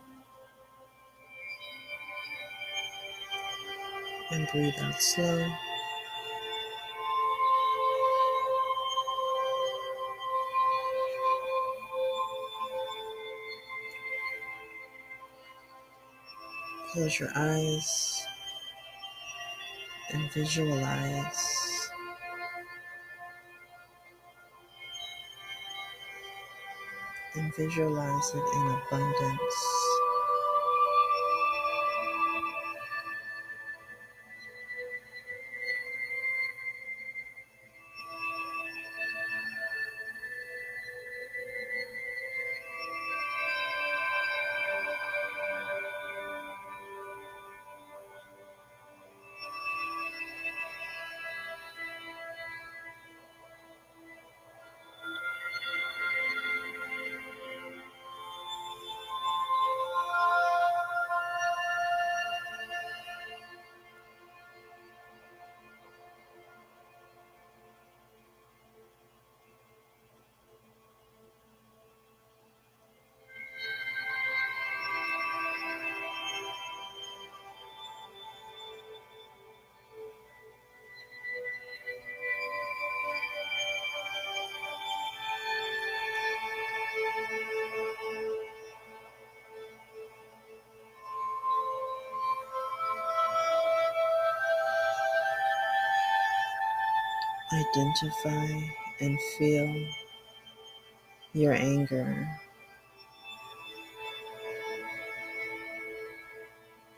and 4.31 4.49
breathe 4.55 4.73
out 4.81 5.03
slow. 5.03 5.47
Close 16.97 17.21
your 17.21 17.29
eyes 17.37 18.25
and 20.15 20.33
visualize 20.33 21.91
and 27.35 27.55
visualize 27.55 28.31
it 28.35 28.45
in 28.55 28.79
abundance. 28.81 29.76
Identify 97.77 98.59
and 99.01 99.19
feel 99.37 99.87
your 101.35 101.53
anger. 101.53 102.27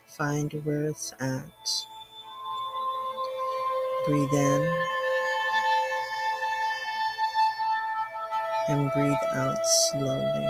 Find 0.07 0.53
where 0.63 0.85
it's 0.85 1.13
at. 1.19 1.51
Breathe 4.07 4.33
in 4.33 4.69
and 8.69 8.93
breathe 8.93 9.15
out 9.33 9.59
slowly. 9.67 10.49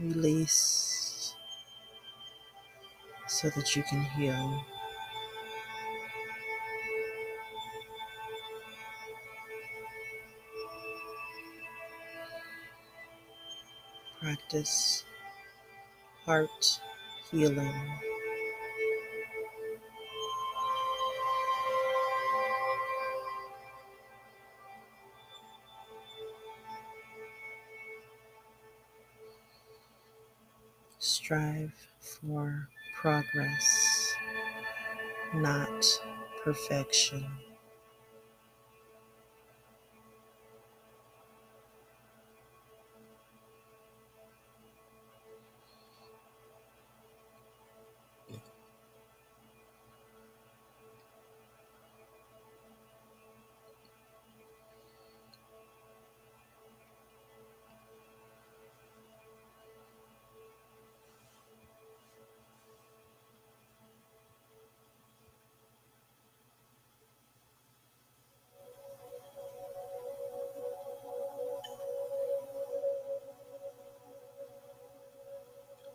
Release 0.00 0.83
so 3.44 3.50
that 3.50 3.76
you 3.76 3.82
can 3.82 4.00
heal. 4.00 4.64
Practice 14.18 15.04
heart 16.24 16.80
healing. 17.30 18.00
Strive 30.98 31.74
for 32.00 32.70
progress, 33.04 34.16
not 35.34 35.84
perfection. 36.42 37.26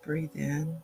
Breathe 0.09 0.31
in. 0.33 0.81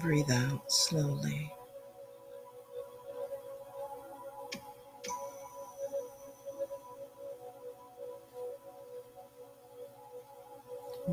Breathe 0.00 0.30
out 0.30 0.72
slowly. 0.72 1.52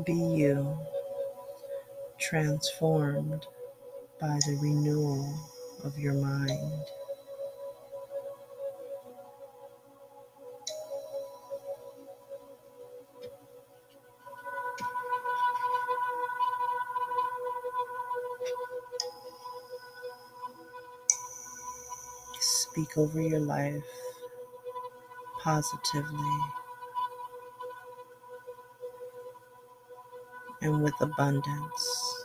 Be 0.06 0.14
you, 0.14 0.78
transformed 2.18 3.46
by 4.18 4.38
the 4.46 4.58
renewal 4.62 5.38
of 5.84 5.98
your 5.98 6.14
mind. 6.14 6.84
Speak 22.70 22.96
over 22.98 23.20
your 23.20 23.40
life 23.40 23.84
positively 25.42 26.38
and 30.62 30.82
with 30.82 30.94
abundance. 31.00 32.24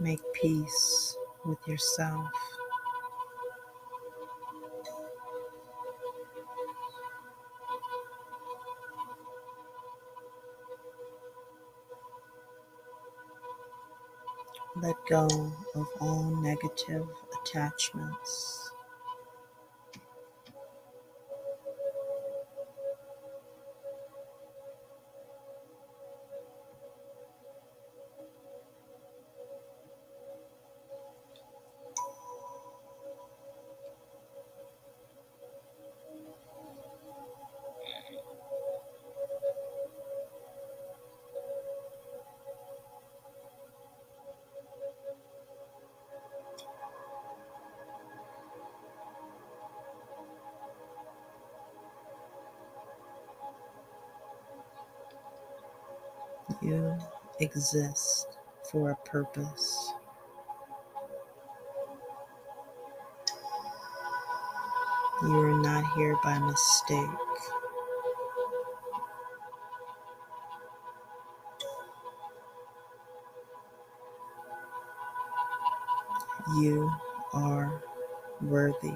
Make 0.00 0.20
peace 0.34 1.16
with 1.44 1.58
yourself. 1.66 2.28
Let 14.82 14.96
go 15.06 15.26
of 15.74 15.86
all 16.00 16.24
negative 16.24 17.06
attachments. 17.42 18.59
Exist 57.54 58.28
for 58.70 58.90
a 58.90 58.96
purpose. 59.08 59.92
You 65.22 65.38
are 65.38 65.60
not 65.62 65.84
here 65.96 66.16
by 66.22 66.38
mistake. 66.38 67.08
You 76.58 76.90
are 77.34 77.82
worthy. 78.42 78.94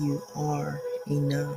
You 0.00 0.22
are 0.36 0.80
enough. 1.08 1.56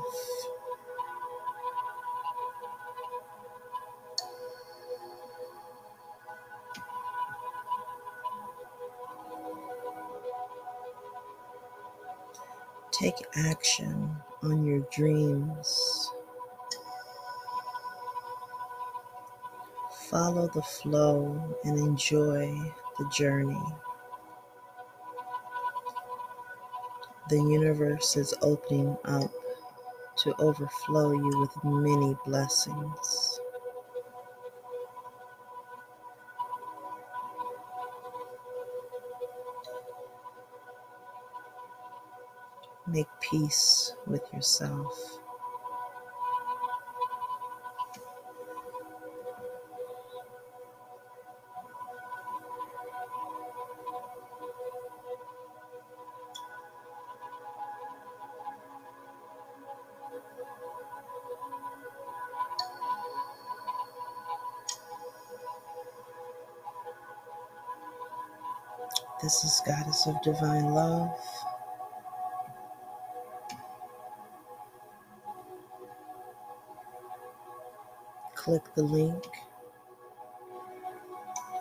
Take 13.10 13.26
action 13.38 14.16
on 14.44 14.64
your 14.64 14.82
dreams. 14.92 16.12
Follow 20.12 20.48
the 20.54 20.62
flow 20.62 21.58
and 21.64 21.80
enjoy 21.80 22.56
the 23.00 23.10
journey. 23.12 23.66
The 27.30 27.38
universe 27.38 28.16
is 28.16 28.36
opening 28.44 28.96
up 29.06 29.32
to 30.18 30.36
overflow 30.38 31.14
you 31.14 31.40
with 31.40 31.64
many 31.64 32.16
blessings. 32.28 33.29
Make 42.92 43.08
peace 43.22 43.94
with 44.08 44.24
yourself. 44.34 45.20
This 69.22 69.44
is 69.44 69.62
Goddess 69.68 70.08
of 70.08 70.20
Divine 70.24 70.74
Love. 70.74 71.12
Click 78.50 78.74
the 78.74 78.82
link 78.82 79.24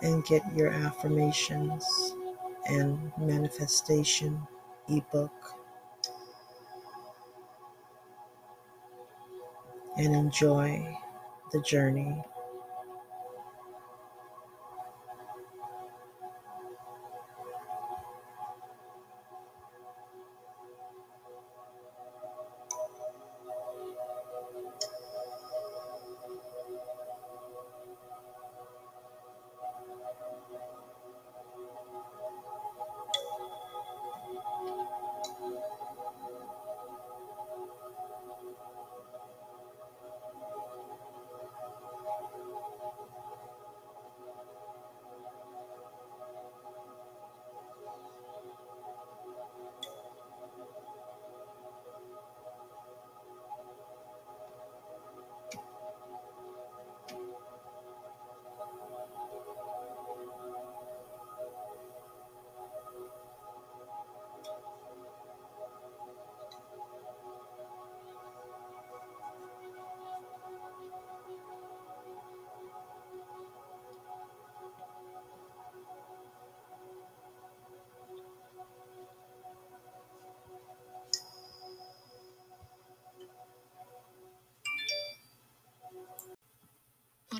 and 0.01 0.25
get 0.25 0.41
your 0.55 0.69
affirmations 0.69 1.85
and 2.67 3.11
manifestation 3.15 4.41
ebook 4.87 5.31
and 9.99 10.15
enjoy 10.15 10.97
the 11.51 11.61
journey. 11.61 12.23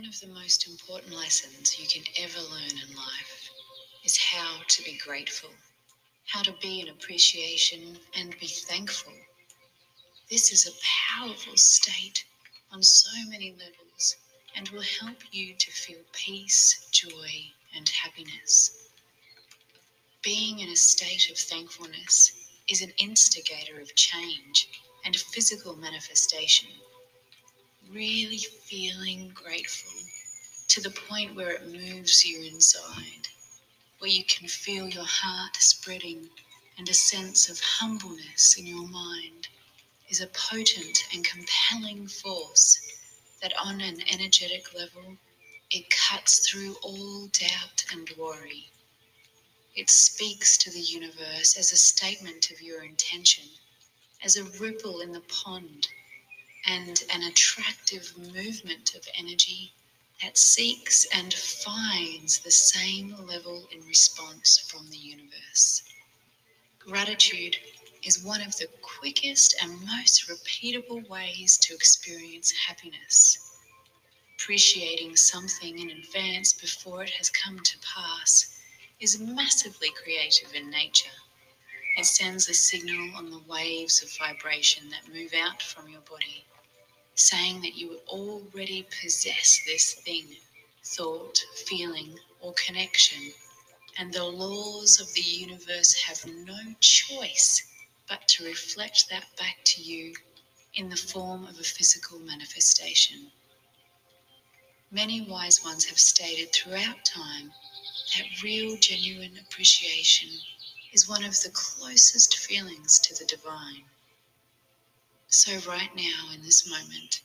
Of 0.10 0.20
the 0.22 0.34
most 0.34 0.68
important 0.68 1.14
lessons 1.16 1.80
you 1.80 1.88
can 1.88 2.04
ever 2.18 2.42
learn 2.50 2.72
in 2.72 2.96
life 2.96 3.52
is 4.04 4.18
how 4.18 4.58
to 4.68 4.82
be 4.84 4.98
grateful, 5.06 5.52
how 6.26 6.42
to 6.42 6.52
be 6.64 6.82
in 6.82 6.90
appreciation 6.90 7.96
and 8.16 8.36
be 8.40 8.48
thankful. 8.48 9.14
This 10.28 10.52
is 10.52 10.66
a 10.66 10.82
powerful 11.14 11.56
state 11.58 12.26
on 12.72 12.82
so 12.82 13.12
many 13.30 13.52
levels 13.52 14.16
and 14.56 14.68
will 14.70 14.82
help 14.82 15.18
you 15.32 15.54
to 15.54 15.72
feel 15.72 16.02
peace, 16.12 16.88
joy, 16.90 17.52
and 17.76 17.88
happiness. 17.88 18.90
Being 20.24 20.58
in 20.58 20.70
a 20.70 20.76
state 20.76 21.30
of 21.30 21.38
thankfulness 21.38 22.32
is 22.68 22.82
an 22.82 22.94
instigator 22.98 23.80
of 23.80 23.94
change 23.94 24.70
and 25.06 25.16
physical 25.16 25.76
manifestation 25.76 26.70
really 27.92 28.38
feeling 28.38 29.32
grateful 29.34 29.99
to 30.70 30.82
the 30.82 30.92
point 30.92 31.36
where 31.36 31.50
it 31.50 31.66
moves 31.68 32.24
you 32.24 32.44
inside, 32.44 33.28
where 33.98 34.12
you 34.12 34.24
can 34.24 34.48
feel 34.48 34.88
your 34.88 35.08
heart 35.08 35.56
spreading 35.58 36.30
and 36.78 36.88
a 36.88 36.94
sense 36.94 37.50
of 37.50 37.60
humbleness 37.60 38.56
in 38.56 38.68
your 38.68 38.88
mind 38.88 39.48
is 40.10 40.22
a 40.22 40.28
potent 40.28 41.06
and 41.12 41.26
compelling 41.26 42.08
force 42.08 42.80
that 43.42 43.52
on 43.58 43.82
an 43.82 43.98
energetic 44.14 44.72
level 44.76 45.18
it 45.72 45.90
cuts 45.90 46.48
through 46.48 46.76
all 46.84 47.26
doubt 47.28 47.86
and 47.92 48.12
worry. 48.16 48.70
It 49.76 49.90
speaks 49.90 50.56
to 50.58 50.72
the 50.72 50.80
universe 50.82 51.58
as 51.58 51.72
a 51.72 51.78
statement 51.78 52.52
of 52.52 52.62
your 52.62 52.84
intention, 52.84 53.46
as 54.24 54.36
a 54.36 54.44
ripple 54.44 55.02
in 55.02 55.14
the 55.14 55.22
pond 55.22 55.88
and 56.68 57.04
an 57.12 57.24
attractive 57.24 58.16
movement 58.18 58.94
of 58.94 59.08
energy 59.18 59.74
that 60.22 60.38
seeks 60.38 61.06
and 61.14 61.34
finds 61.34 62.40
the 62.40 62.52
same 62.52 63.16
level 63.26 63.68
in 63.72 63.86
response 63.88 64.58
from 64.60 64.90
the 64.90 64.98
universe. 64.98 65.84
Gratitude 66.80 67.58
is 68.04 68.24
one 68.24 68.42
of 68.42 68.58
the 68.58 68.68
quickest 68.82 69.56
and 69.62 69.82
most 69.86 70.28
repeatable 70.30 71.08
ways 71.10 71.58
to 71.60 71.74
experience 71.74 72.52
happiness. 72.68 73.38
Appreciating 74.36 75.16
something 75.16 75.80
in 75.80 75.92
advance 75.92 76.54
before 76.54 77.04
it 77.04 77.12
has 77.12 77.30
come 77.30 77.60
to 77.60 77.78
pass 77.80 78.60
is 79.00 79.20
massively 79.20 79.90
creative 79.92 80.54
in 80.54 80.70
nature. 80.70 81.10
It 81.98 82.06
sends 82.06 82.50
a 82.50 82.54
signal 82.54 83.16
on 83.16 83.32
the 83.32 83.44
waves 83.48 84.04
of 84.04 84.18
vibration 84.18 84.90
that 84.90 85.14
move 85.14 85.34
out 85.34 85.62
from 85.62 85.90
your 85.90 86.02
body 86.02 86.46
saying 87.20 87.62
that 87.62 87.76
you 87.76 88.00
already 88.08 88.88
possess 89.02 89.62
this 89.66 89.94
thing, 89.94 90.26
thought, 90.86 91.38
feeling, 91.68 92.18
or 92.40 92.54
connection, 92.54 93.34
and 93.98 94.14
the 94.14 94.24
laws 94.24 95.00
of 95.02 95.14
the 95.14 95.22
universe 95.22 95.94
have 95.94 96.26
no 96.26 96.58
choice 96.80 97.62
but 98.08 98.26
to 98.28 98.46
reflect 98.46 99.10
that 99.10 99.26
back 99.38 99.58
to 99.66 99.82
you 99.82 100.16
in 100.74 100.90
the 100.90 100.96
form 100.96 101.44
of 101.46 101.60
a 101.60 101.64
physical 101.64 102.20
manifestation. 102.20 103.32
Many 104.92 105.22
wise 105.22 105.64
ones 105.64 105.86
have 105.86 106.00
stated 106.00 106.54
throughout 106.54 107.04
time 107.06 107.52
that 108.16 108.42
real, 108.42 108.78
genuine 108.78 109.38
appreciation 109.38 110.30
is 110.94 111.08
one 111.10 111.26
of 111.26 111.40
the 111.42 111.50
closest 111.50 112.38
feelings 112.38 112.98
to 113.00 113.14
the 113.14 113.26
divine. 113.26 113.84
So, 115.32 115.60
right 115.70 115.96
now, 115.96 116.32
in 116.34 116.42
this 116.42 116.68
moment, 116.68 117.22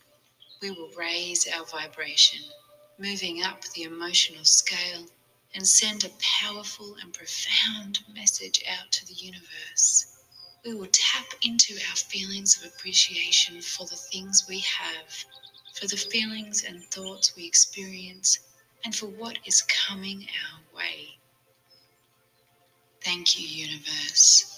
we 0.61 0.71
will 0.71 0.91
raise 0.91 1.49
our 1.49 1.65
vibration, 1.65 2.41
moving 2.99 3.43
up 3.43 3.63
the 3.75 3.85
emotional 3.85 4.45
scale, 4.45 5.07
and 5.55 5.67
send 5.67 6.05
a 6.05 6.11
powerful 6.21 6.97
and 7.01 7.15
profound 7.15 8.01
message 8.15 8.63
out 8.69 8.93
to 8.93 9.07
the 9.07 9.15
universe. 9.15 10.19
We 10.67 10.75
will 10.75 10.89
tap 10.93 11.33
into 11.43 11.77
our 11.89 11.97
feelings 11.97 12.59
of 12.59 12.67
appreciation 12.67 13.63
for 13.63 13.87
the 13.87 13.97
things 13.97 14.45
we 14.47 14.61
have, 14.61 15.25
for 15.73 15.87
the 15.87 15.97
feelings 15.97 16.63
and 16.63 16.85
thoughts 16.85 17.35
we 17.35 17.47
experience, 17.47 18.39
and 18.85 18.95
for 18.95 19.07
what 19.07 19.39
is 19.47 19.63
coming 19.63 20.29
our 20.53 20.77
way. 20.77 21.17
Thank 23.03 23.39
you, 23.39 23.47
universe. 23.47 24.54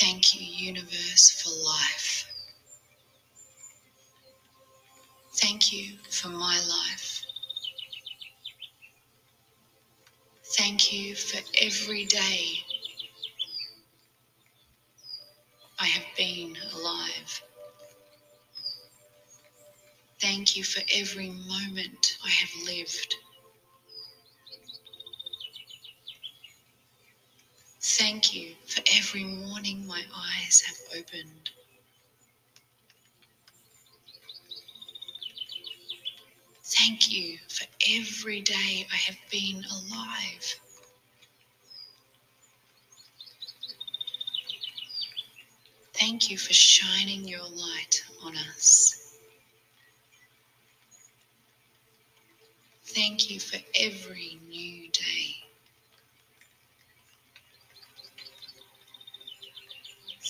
Thank 0.00 0.34
you, 0.34 0.44
universe, 0.46 1.30
for 1.42 1.50
life. 1.50 2.26
Thank 5.36 5.72
you 5.72 5.98
for 6.10 6.28
my 6.28 6.60
life. 6.60 7.24
Thank 10.56 10.92
you 10.92 11.14
for 11.16 11.40
every 11.60 12.04
day 12.06 12.64
I 15.78 15.86
have 15.86 16.06
been 16.16 16.56
alive. 16.74 17.42
Thank 20.20 20.56
you 20.56 20.64
for 20.64 20.82
every 20.94 21.30
moment 21.30 22.16
I 22.24 22.30
have 22.30 22.50
lived. 22.66 23.16
Thank 27.82 28.34
you 28.34 28.56
for 28.66 28.82
every 28.92 29.24
morning 29.24 29.86
my 29.86 30.04
eyes 30.16 30.62
have 30.62 30.78
opened. 30.98 31.50
Thank 36.64 37.12
you 37.12 37.38
for 37.48 37.66
every 37.88 38.40
day 38.40 38.86
I 38.92 38.96
have 38.96 39.18
been 39.30 39.64
alive. 39.70 40.60
Thank 45.94 46.30
you 46.30 46.38
for 46.38 46.52
shining 46.54 47.28
your 47.28 47.48
light 47.48 48.04
on 48.22 48.36
us. 48.36 49.12
Thank 52.84 53.30
you 53.30 53.40
for 53.40 53.58
every 53.74 54.38
new 54.48 54.88
day. 54.90 55.51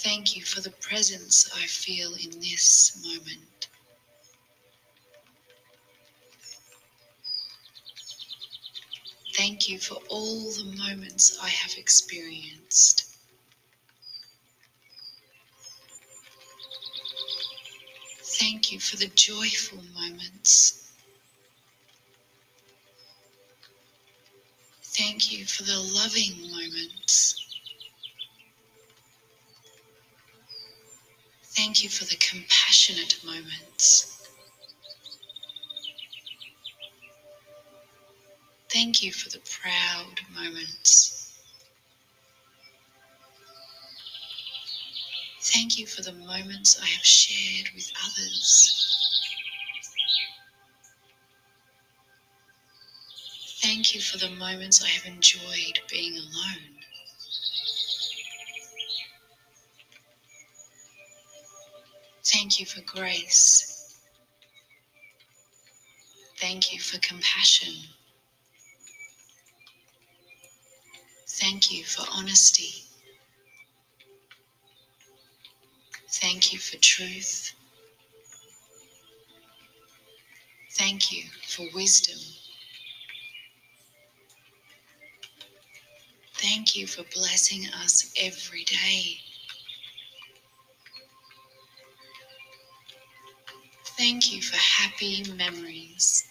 Thank 0.03 0.37
you 0.37 0.43
for 0.43 0.61
the 0.61 0.71
presence 0.71 1.49
I 1.55 1.67
feel 1.67 2.15
in 2.15 2.41
this 2.41 2.93
moment. 3.03 3.69
Thank 9.35 9.69
you 9.69 9.79
for 9.79 9.99
all 10.09 10.51
the 10.53 10.65
moments 10.65 11.37
I 11.41 11.49
have 11.49 11.75
experienced. 11.77 13.05
Thank 18.23 18.73
you 18.73 18.81
for 18.81 18.97
the 18.97 19.09
joyful 19.09 19.83
moments. 19.83 20.75
Thank 24.83 25.33
you 25.33 25.47
for 25.47 25.63
the 25.65 25.79
loving 25.79 26.51
moments. 26.51 27.52
Thank 31.57 31.83
you 31.83 31.91
for 31.91 32.05
the 32.05 32.17
compassionate 32.17 33.17
moments. 33.25 34.07
Thank 38.71 39.03
you 39.03 39.13
for 39.13 39.29
the 39.31 39.41
proud 39.41 40.21
moments. 40.35 41.33
Thank 45.41 45.79
you 45.79 45.87
for 45.87 46.03
the 46.03 46.13
moments 46.13 46.79
I 46.81 46.87
have 46.87 47.05
shared 47.05 47.71
with 47.75 47.93
others. 48.05 48.89
Thank 53.63 53.95
you 53.95 54.01
for 54.03 54.19
the 54.19 54.31
moments 54.31 54.83
I 54.83 54.89
have 54.89 55.07
enjoyed 55.07 55.81
being 55.91 56.17
alone. 56.19 56.82
Thank 62.33 62.59
you 62.61 62.67
for 62.67 62.81
grace. 62.83 63.97
Thank 66.39 66.73
you 66.73 66.81
for 66.81 66.99
compassion. 67.01 67.75
Thank 71.29 71.73
you 71.73 71.85
for 71.85 72.05
honesty. 72.13 72.85
Thank 76.11 76.53
you 76.53 76.59
for 76.59 76.77
truth. 76.79 77.55
Thank 80.73 81.13
you 81.13 81.25
for 81.49 81.67
wisdom. 81.75 82.19
Thank 86.35 86.77
you 86.77 86.87
for 86.87 87.05
blessing 87.15 87.67
us 87.83 88.13
every 88.21 88.65
day. 88.65 89.21
Thank 94.03 94.33
you 94.35 94.43
for 94.43 94.57
happy 94.57 95.23
memories. 95.39 96.25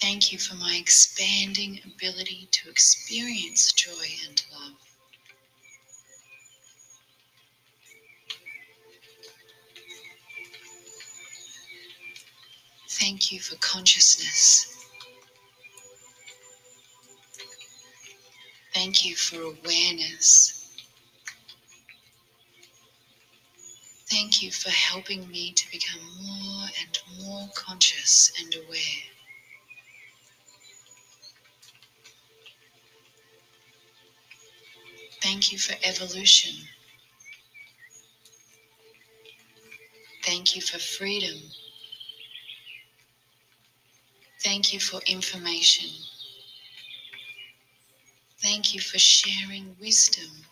Thank 0.00 0.32
you 0.32 0.38
for 0.38 0.54
my 0.54 0.74
expanding 0.80 1.82
ability 1.84 2.48
to 2.50 2.70
experience 2.70 3.70
joy 3.72 4.06
and 4.26 4.42
love. 4.54 4.72
Thank 12.88 13.30
you 13.30 13.38
for 13.38 13.56
consciousness. 13.56 14.66
Thank 18.72 19.04
you 19.04 19.14
for 19.14 19.42
awareness. 19.42 20.59
Thank 24.10 24.42
you 24.42 24.50
for 24.52 24.70
helping 24.70 25.30
me 25.30 25.52
to 25.52 25.70
become 25.70 26.00
more 26.22 26.68
and 26.80 26.98
more 27.18 27.48
conscious 27.54 28.30
and 28.38 28.54
aware. 28.54 29.04
Thank 35.22 35.52
you 35.52 35.58
for 35.58 35.74
evolution. 35.82 36.68
Thank 40.24 40.54
you 40.56 40.62
for 40.62 40.78
freedom. 40.78 41.50
Thank 44.42 44.72
you 44.72 44.80
for 44.80 45.00
information. 45.06 45.88
Thank 48.38 48.74
you 48.74 48.80
for 48.80 48.98
sharing 48.98 49.76
wisdom. 49.80 50.46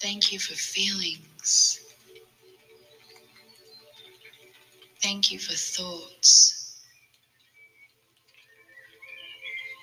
Thank 0.00 0.32
you 0.32 0.38
for 0.38 0.54
feelings. 0.54 1.80
Thank 5.02 5.32
you 5.32 5.38
for 5.38 5.54
thoughts. 5.54 6.76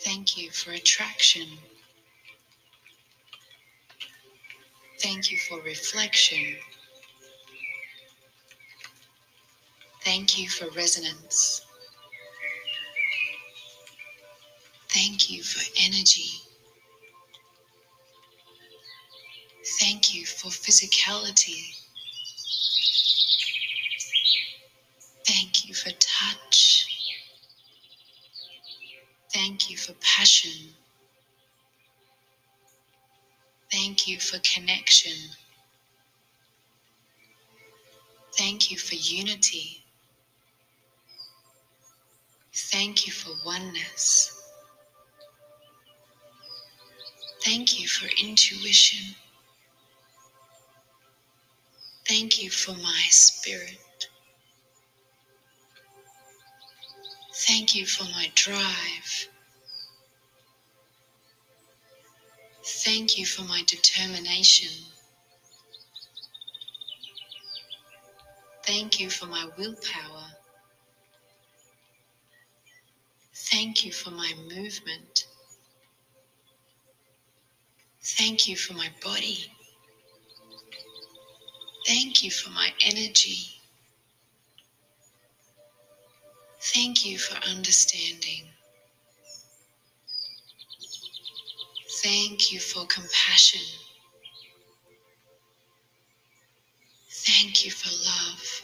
Thank 0.04 0.38
you 0.38 0.52
for 0.52 0.72
attraction. 0.72 1.48
Thank 5.02 5.32
you 5.32 5.38
for 5.38 5.62
reflection. 5.62 6.58
Thank 10.04 10.38
you 10.40 10.50
for 10.50 10.70
resonance. 10.70 11.62
Thank 14.90 15.30
you 15.30 15.44
for 15.44 15.64
energy. 15.80 16.45
Thank 19.66 20.14
you 20.14 20.26
for 20.26 20.50
physicality. 20.50 21.76
Thank 25.26 25.68
you 25.68 25.74
for 25.74 25.92
touch. 26.00 26.88
Thank 29.34 29.70
you 29.70 29.78
for 29.78 29.94
passion. 30.02 30.76
Thank 33.72 34.08
you 34.08 34.20
for 34.20 34.40
connection. 34.40 35.32
Thank 38.38 38.72
you 38.72 38.78
for 38.78 38.96
unity. 38.96 39.84
Thank 42.54 43.08
you 43.08 43.14
for 43.14 43.32
oneness. 43.46 44.32
Thank 47.44 47.80
you 47.80 47.88
for 47.88 48.08
intuition. 48.24 49.16
Thank 52.08 52.42
you 52.42 52.52
for 52.52 52.74
my 52.74 53.04
spirit. 53.10 53.78
Thank 57.34 57.76
you 57.76 57.86
for 57.86 58.06
my 58.06 58.32
drive. 58.36 59.30
Thank 62.66 63.18
you 63.18 63.26
for 63.26 63.44
my 63.44 63.64
determination. 63.68 64.72
Thank 68.66 69.00
you 69.00 69.10
for 69.10 69.28
my 69.28 69.48
willpower. 69.58 70.28
Thank 73.36 73.86
you 73.86 73.92
for 73.92 74.12
my 74.12 74.34
movement. 74.36 75.26
Thank 78.04 78.48
you 78.48 78.58
for 78.58 78.74
my 78.74 78.92
body. 79.04 79.46
Thank 81.86 82.24
you 82.24 82.32
for 82.32 82.50
my 82.52 82.72
energy. 82.82 83.62
Thank 86.62 87.06
you 87.06 87.18
for 87.20 87.36
understanding. 87.48 88.46
Thank 92.04 92.52
you 92.52 92.60
for 92.60 92.86
compassion. 92.88 93.62
Thank 97.10 97.66
you 97.66 97.72
for 97.72 97.90
love. 97.90 98.62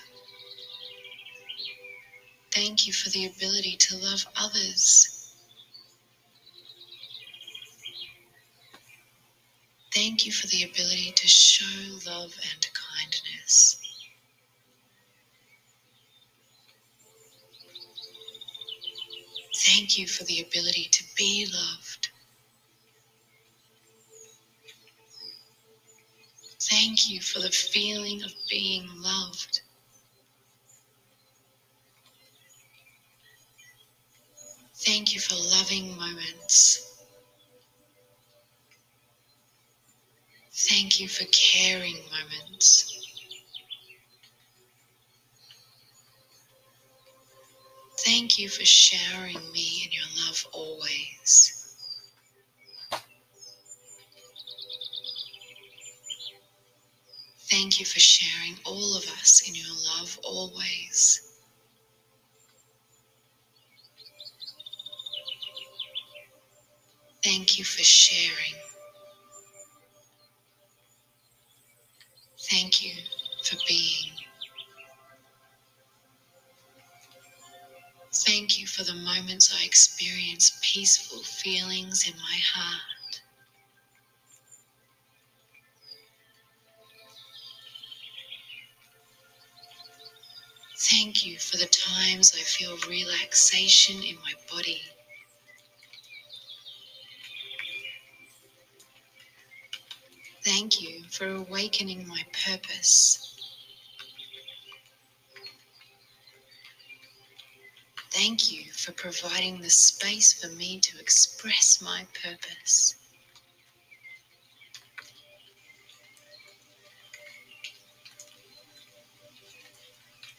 Thank 2.53 2.88
you 2.88 2.93
for 2.93 3.09
the 3.09 3.26
ability 3.26 3.76
to 3.78 3.97
love 3.97 4.26
others. 4.36 5.09
Thank 9.93 10.26
you 10.26 10.32
for 10.32 10.47
the 10.47 10.63
ability 10.63 11.13
to 11.15 11.28
show 11.28 11.99
love 12.05 12.34
and 12.53 12.67
kindness. 13.02 13.78
Thank 19.66 19.97
you 19.97 20.08
for 20.08 20.24
the 20.24 20.41
ability 20.41 20.88
to 20.91 21.04
be 21.18 21.47
loved. 21.52 22.10
Thank 26.62 27.10
you 27.10 27.22
for 27.22 27.39
the 27.39 27.52
feeling 27.52 28.24
of 28.24 28.34
being 28.49 28.88
loved. 29.02 29.62
Thank 34.76 35.14
you 35.14 35.20
for 35.20 35.36
loving 35.36 35.95
moments. 35.97 36.91
Thank 40.70 40.99
you 40.99 41.07
for 41.09 41.26
caring 41.32 41.97
moments. 42.12 43.07
Thank 47.99 48.39
you 48.39 48.49
for 48.49 48.66
showering 48.66 49.51
me 49.53 49.84
in 49.86 49.91
your 49.91 50.26
love 50.26 50.45
always. 50.53 51.53
Thank 57.49 57.80
you 57.80 57.86
for 57.86 57.99
sharing 57.99 58.57
all 58.66 58.95
of 58.97 59.07
us 59.09 59.43
in 59.47 59.55
your 59.55 59.74
love 59.97 60.20
always. 60.24 61.22
Thank 67.24 67.59
you 67.59 67.66
for 67.66 67.84
sharing. 67.84 68.55
Thank 78.42 78.58
you 78.58 78.66
for 78.66 78.82
the 78.84 78.96
moments 78.96 79.54
I 79.54 79.64
experience 79.64 80.52
peaceful 80.64 81.22
feelings 81.22 82.08
in 82.08 82.16
my 82.18 82.39
heart. 82.39 83.22
Thank 90.78 91.24
you 91.26 91.38
for 91.39 91.58
the 91.58 91.68
times 91.68 92.34
I 92.38 92.42
feel 92.42 92.78
relaxation 92.80 94.04
in 94.04 94.16
my 94.18 94.34
body. 94.50 94.82
Thank 100.44 100.82
you 100.82 101.06
for 101.10 101.28
awakening 101.30 102.08
my 102.08 102.24
purpose. 102.34 103.31
Thank 108.12 108.51
you 108.51 108.72
for 108.74 108.91
providing 108.91 109.62
the 109.62 109.70
space 109.70 110.34
for 110.34 110.47
me 110.49 110.80
to 110.82 110.99
express 110.99 111.82
my 111.82 112.05
purpose. 112.22 112.95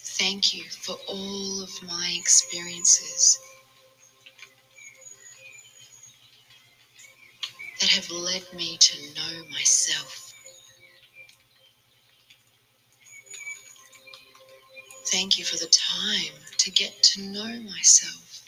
Thank 0.00 0.54
you 0.54 0.64
for 0.64 0.96
all 1.08 1.62
of 1.62 1.70
my 1.82 2.14
experiences 2.18 3.38
that 7.80 7.88
have 7.88 8.10
led 8.10 8.44
me 8.52 8.76
to 8.78 8.98
know 9.14 9.44
myself. 9.50 10.34
Thank 15.06 15.38
you 15.38 15.44
for 15.44 15.56
the 15.56 15.66
time 15.72 16.41
to 16.62 16.70
get 16.70 17.02
to 17.02 17.20
know 17.22 17.60
myself. 17.62 18.44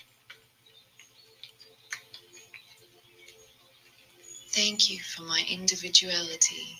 Thank 4.52 4.88
you 4.88 5.00
for 5.00 5.22
my 5.22 5.44
individuality. 5.50 6.78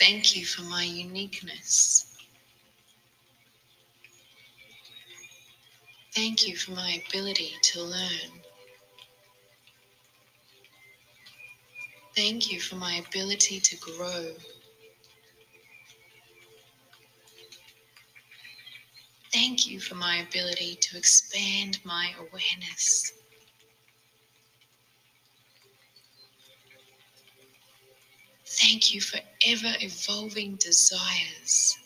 Thank 0.00 0.36
you 0.36 0.44
for 0.44 0.62
my 0.62 0.82
uniqueness. 0.82 2.06
Thank 6.12 6.48
you 6.48 6.56
for 6.56 6.72
my 6.72 7.00
ability 7.08 7.52
to 7.62 7.82
learn. 7.84 8.42
Thank 12.16 12.52
you 12.52 12.60
for 12.60 12.74
my 12.74 12.94
ability 12.96 13.60
to 13.60 13.76
grow. 13.76 14.34
Thank 19.32 19.66
you 19.66 19.80
for 19.80 19.94
my 19.96 20.18
ability 20.18 20.76
to 20.82 20.96
expand 20.98 21.80
my 21.84 22.12
awareness. 22.18 23.12
Thank 28.46 28.94
you 28.94 29.00
for 29.00 29.18
ever 29.46 29.74
evolving 29.80 30.56
desires. 30.56 31.76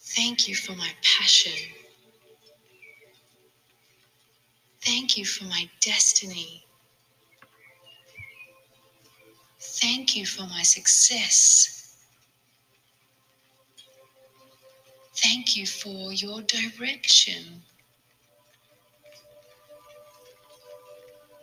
Thank 0.00 0.48
you 0.48 0.54
for 0.54 0.72
my 0.72 0.90
passion. 1.02 1.52
Thank 4.82 5.16
you 5.16 5.24
for 5.24 5.44
my 5.44 5.68
destiny. 5.80 6.66
Thank 9.60 10.16
you 10.16 10.26
for 10.26 10.42
my 10.42 10.62
success. 10.62 11.81
Thank 15.22 15.56
you 15.56 15.66
for 15.66 16.12
your 16.12 16.42
direction. 16.42 17.62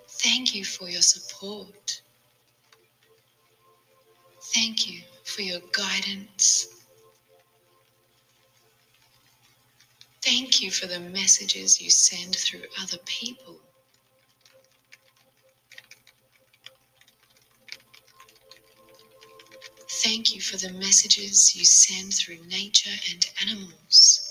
Thank 0.08 0.54
you 0.54 0.66
for 0.66 0.90
your 0.90 1.02
support. 1.02 2.02
Thank 4.54 4.90
you 4.90 5.02
for 5.24 5.42
your 5.42 5.62
guidance. 5.72 6.68
Thank 10.22 10.62
you 10.62 10.72
for 10.72 10.88
the 10.88 11.00
messages 11.00 11.82
you 11.82 11.90
send 11.90 12.36
through 12.36 12.64
other 12.82 12.98
people. 13.06 13.60
Thank 20.02 20.34
you 20.34 20.40
for 20.42 20.56
the 20.58 20.72
messages 20.72 21.56
you 21.56 21.66
send 21.66 22.14
through 22.14 22.46
nature 22.48 22.96
and 23.12 23.26
animals. 23.42 24.22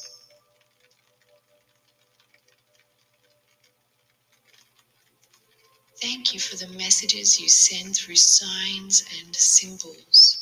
Thank 6.01 6.33
you 6.33 6.41
for 6.41 6.57
the 6.57 6.69
messages 6.69 7.39
you 7.39 7.49
send 7.51 7.97
through 7.97 8.16
signs 8.16 9.05
and 9.21 9.37
symbols. 9.37 10.39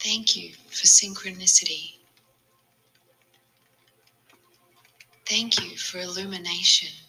Thank 0.00 0.34
you 0.34 0.54
for 0.70 0.86
synchronicity. 0.86 1.98
Thank 5.26 5.62
you 5.62 5.76
for 5.76 5.98
illumination. 5.98 7.05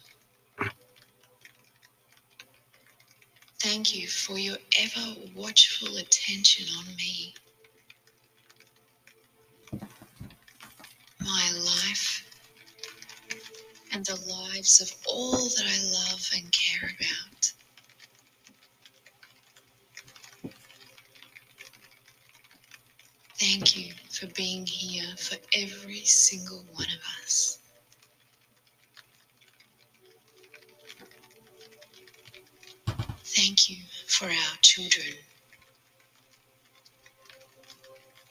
Thank 3.59 3.95
you 3.95 4.07
for 4.07 4.37
your 4.37 4.57
ever 4.79 5.15
watchful 5.35 5.97
attention 5.97 6.67
on 6.77 6.95
me. 6.95 7.33
My 11.19 11.51
life 11.53 12.25
and 13.91 14.05
the 14.05 14.15
lives 14.27 14.81
of 14.81 14.93
all 15.07 15.49
that 15.49 15.65
I 15.67 15.83
love 15.83 16.29
and 16.35 16.51
care 16.51 16.91
about. 16.99 17.53
Thank 23.39 23.75
you 23.77 23.93
for 24.09 24.27
being 24.27 24.65
here 24.67 25.15
for 25.17 25.37
every 25.55 26.05
single 26.05 26.65
one 26.73 26.87
of 26.87 27.23
us. 27.23 27.59
Thank 33.37 33.69
you 33.69 33.77
for 34.07 34.25
our 34.25 34.57
children. 34.63 35.13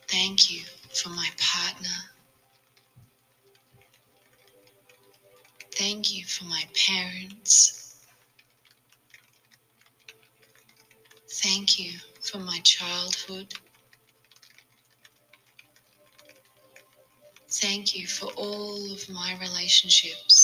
Thank 0.09 0.51
you 0.51 0.63
for 0.93 1.11
my 1.11 1.29
partner. 1.39 1.99
Thank 5.77 6.13
you 6.13 6.25
for 6.25 6.45
my 6.45 6.65
parents. 6.75 7.95
Thank 11.31 11.79
you 11.79 11.93
for 12.21 12.39
my 12.39 12.59
childhood. 12.65 13.55
Thank 17.51 17.95
you 17.95 18.09
for 18.09 18.27
all 18.37 18.93
of 18.93 19.09
my 19.09 19.37
relationships. 19.41 20.36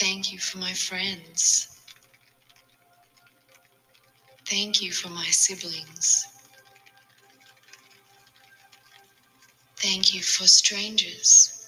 Thank 0.00 0.32
you 0.32 0.38
for 0.40 0.58
my 0.58 0.72
friends. 0.74 1.68
Thank 4.46 4.82
you 4.82 4.92
for 4.92 5.08
my 5.08 5.26
siblings. 5.26 6.26
Thank 9.78 10.14
you 10.14 10.22
for 10.22 10.46
strangers. 10.46 11.66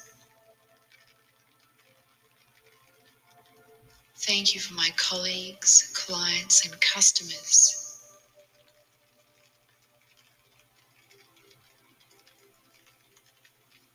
Thank 4.17 4.55
you 4.55 4.61
for 4.61 4.75
my 4.75 4.91
colleagues, 4.97 5.91
clients, 5.95 6.65
and 6.67 6.81
customers. 6.81 7.99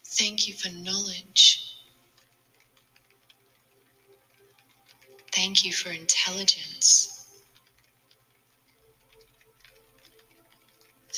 Thank 0.06 0.48
you 0.48 0.54
for 0.54 0.70
knowledge. 0.70 1.61
Thank 5.52 5.66
you 5.66 5.74
for 5.74 5.92
intelligence. 5.92 7.26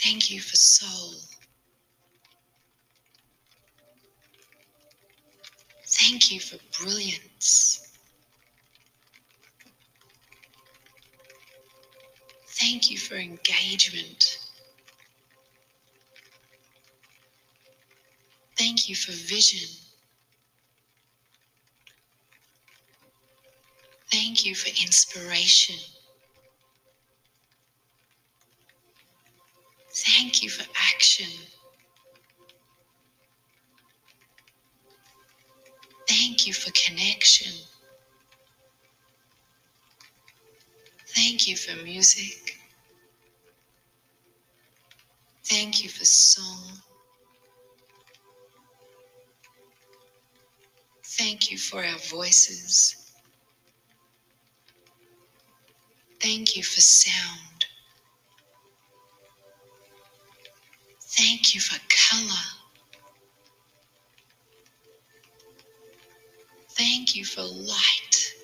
Thank 0.03 0.31
you 0.31 0.41
for 0.41 0.55
soul. 0.55 1.13
Thank 5.85 6.31
you 6.31 6.39
for 6.39 6.57
brilliance. 6.81 7.79
Thank 12.47 12.89
you 12.89 12.97
for 12.97 13.17
engagement. 13.17 14.39
Thank 18.57 18.89
you 18.89 18.95
for 18.95 19.11
vision. 19.11 19.69
Thank 24.43 24.57
you 24.57 24.73
for 24.73 24.83
inspiration. 24.83 25.77
Thank 29.93 30.43
you 30.43 30.49
for 30.49 30.65
action. 30.93 31.29
Thank 36.09 36.45
you 36.45 36.53
for 36.53 36.71
connection. 36.73 37.53
Thank 41.15 41.47
you 41.47 41.55
for 41.55 41.81
music. 41.81 42.57
Thank 45.45 45.81
you 45.85 45.89
for 45.89 46.03
song. 46.03 46.81
Thank 51.05 51.49
you 51.49 51.57
for 51.57 51.85
our 51.85 51.97
voices. 52.11 53.02
Thank 56.23 56.57
you 56.57 56.63
for 56.63 56.81
sound. 56.81 57.65
Thank 61.01 61.53
you 61.53 61.61
for 61.61 61.79
color. 61.89 62.47
Thank 66.69 67.15
you 67.15 67.25
for 67.25 67.41
light. 67.43 68.35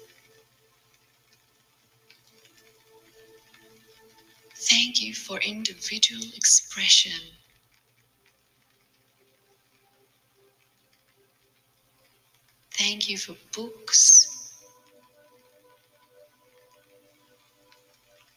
Thank 4.55 5.01
you 5.01 5.13
for 5.15 5.39
individual 5.39 6.23
expression. 6.35 7.19
Thank 12.73 13.09
you 13.09 13.17
for 13.17 13.35
books. 13.55 14.18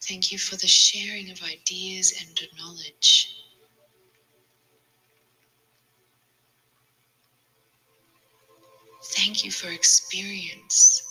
Thank 0.07 0.31
you 0.31 0.37
for 0.37 0.55
the 0.55 0.67
sharing 0.67 1.31
of 1.31 1.41
ideas 1.41 2.13
and 2.19 2.47
knowledge. 2.55 3.27
Thank 9.15 9.45
you 9.45 9.51
for 9.51 9.69
experience. 9.71 11.01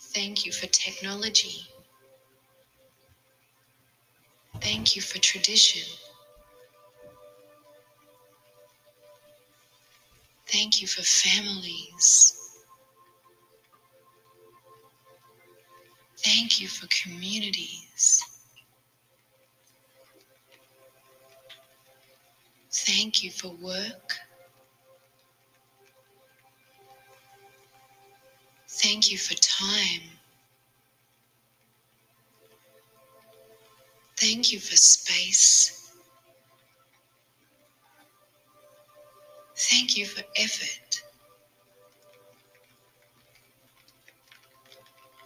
Thank 0.00 0.46
you 0.46 0.52
for 0.52 0.66
technology. 0.66 1.66
Thank 4.60 4.96
you 4.96 5.00
for 5.02 5.18
tradition. 5.18 5.82
Thank 10.46 10.80
you 10.80 10.88
for 10.88 11.02
families. 11.02 12.45
Thank 16.26 16.60
you 16.60 16.66
for 16.66 16.88
communities. 16.88 18.20
Thank 22.72 23.22
you 23.22 23.30
for 23.30 23.50
work. 23.62 24.14
Thank 28.68 29.12
you 29.12 29.18
for 29.18 29.34
time. 29.34 30.02
Thank 34.16 34.52
you 34.52 34.58
for 34.58 34.76
space. 34.76 35.92
Thank 39.56 39.96
you 39.96 40.06
for 40.06 40.22
effort. 40.36 40.85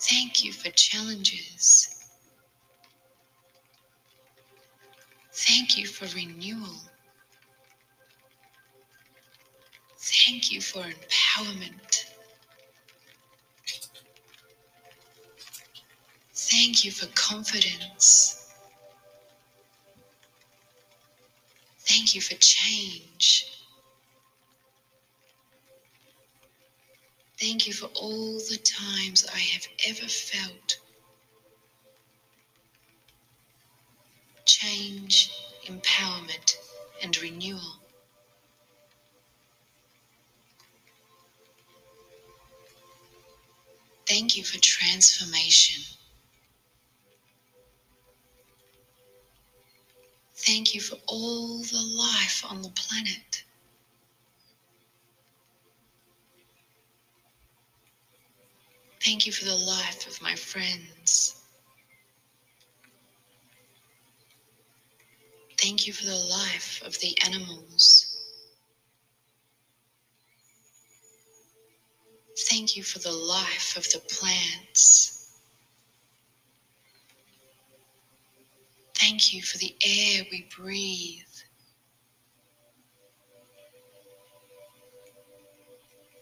Thank 0.01 0.45
you 0.45 0.53
for 0.53 0.71
challenges. 0.71 1.89
Thank 5.33 5.79
you 5.79 5.87
for 5.87 6.07
renewal. 6.17 6.81
Thank 9.99 10.53
you 10.53 10.61
for 10.61 10.83
empowerment. 10.83 12.07
Thank 16.35 16.85
you 16.85 16.91
for 16.91 17.07
confidence. 17.15 18.47
Thank 21.81 22.15
you 22.15 22.21
for 22.21 22.35
change. 22.37 23.47
Thank 27.41 27.66
you 27.66 27.72
for 27.74 27.86
all 27.95 28.41
the 28.41 28.59
times 28.59 29.24
I 29.34 29.38
have 29.38 29.66
ever 29.86 30.09
felt 30.09 30.78
change, 34.47 35.30
empowerment, 35.66 36.57
and 37.03 37.16
renewal. 37.18 37.80
Thank 44.07 44.36
you 44.36 44.45
for 44.45 44.59
transformation. 44.59 45.82
Thank 50.36 50.74
you 50.74 50.80
for 50.80 50.99
all 51.07 51.62
the 51.64 51.82
life 51.82 52.45
on 52.49 52.62
the 52.62 52.70
planet. 52.70 53.45
Thank 59.05 59.27
you 59.27 59.33
for 59.33 59.45
the 59.47 59.57
life 59.57 60.07
of 60.07 60.21
my 60.23 60.35
friends. 60.37 61.35
Thank 65.59 65.87
you 65.87 65.93
for 65.93 66.07
the 66.07 66.17
life 66.17 66.83
of 66.85 66.99
the 67.01 67.17
animals. 67.25 68.17
Thank 72.39 72.77
you 72.77 72.83
for 72.83 72.99
the 72.99 73.13
life 73.13 73.77
of 73.77 73.91
the 73.91 74.01
plants. 74.01 75.29
Thank 78.97 79.33
you 79.35 79.43
for 79.43 79.59
the 79.59 79.75
air 79.85 80.25
we 80.31 80.47
breathe. 80.57 81.23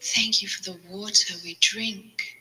Thank 0.01 0.41
you 0.41 0.47
for 0.47 0.63
the 0.63 0.79
water 0.87 1.35
we 1.43 1.57
drink. 1.61 2.38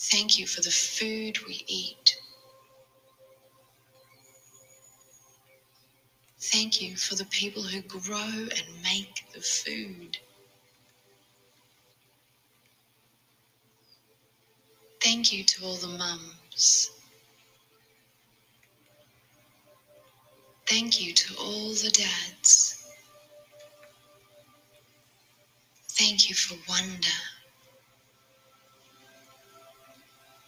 Thank 0.00 0.38
you 0.38 0.46
for 0.46 0.62
the 0.62 0.70
food 0.70 1.46
we 1.46 1.64
eat. 1.68 2.16
Thank 6.40 6.80
you 6.82 6.96
for 6.96 7.16
the 7.16 7.26
people 7.26 7.64
who 7.64 7.82
grow 7.82 8.16
and 8.56 8.82
make 8.82 9.24
the 9.34 9.40
food. 9.42 10.18
Thank 15.02 15.32
you 15.32 15.44
to 15.44 15.64
all 15.64 15.76
the 15.76 15.88
mums. 15.88 16.90
Thank 20.68 21.00
you 21.00 21.12
to 21.14 21.34
all 21.36 21.70
the 21.74 21.90
dads. 21.90 22.84
Thank 25.90 26.28
you 26.28 26.34
for 26.36 26.56
wonder. 26.68 27.08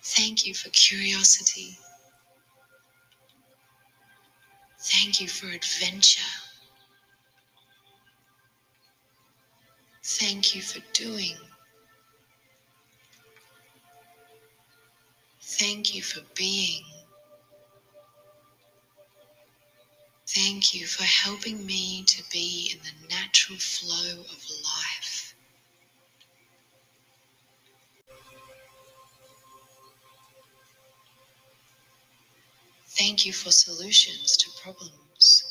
Thank 0.02 0.46
you 0.46 0.54
for 0.54 0.70
curiosity. 0.70 1.78
Thank 4.80 5.20
you 5.20 5.28
for 5.28 5.46
adventure. 5.48 6.22
Thank 10.04 10.54
you 10.54 10.62
for 10.62 10.80
doing. 10.92 11.36
Thank 15.40 15.94
you 15.94 16.02
for 16.02 16.22
being. 16.34 16.84
Thank 20.26 20.74
you 20.74 20.86
for 20.86 21.04
helping 21.04 21.66
me 21.66 22.04
to 22.04 22.22
be 22.30 22.72
in 22.74 22.80
the 22.84 23.14
natural 23.14 23.58
flow 23.58 24.22
of 24.22 24.44
life. 24.64 25.01
Thank 33.04 33.26
you 33.26 33.32
for 33.32 33.50
solutions 33.50 34.36
to 34.36 34.48
problems. 34.62 35.42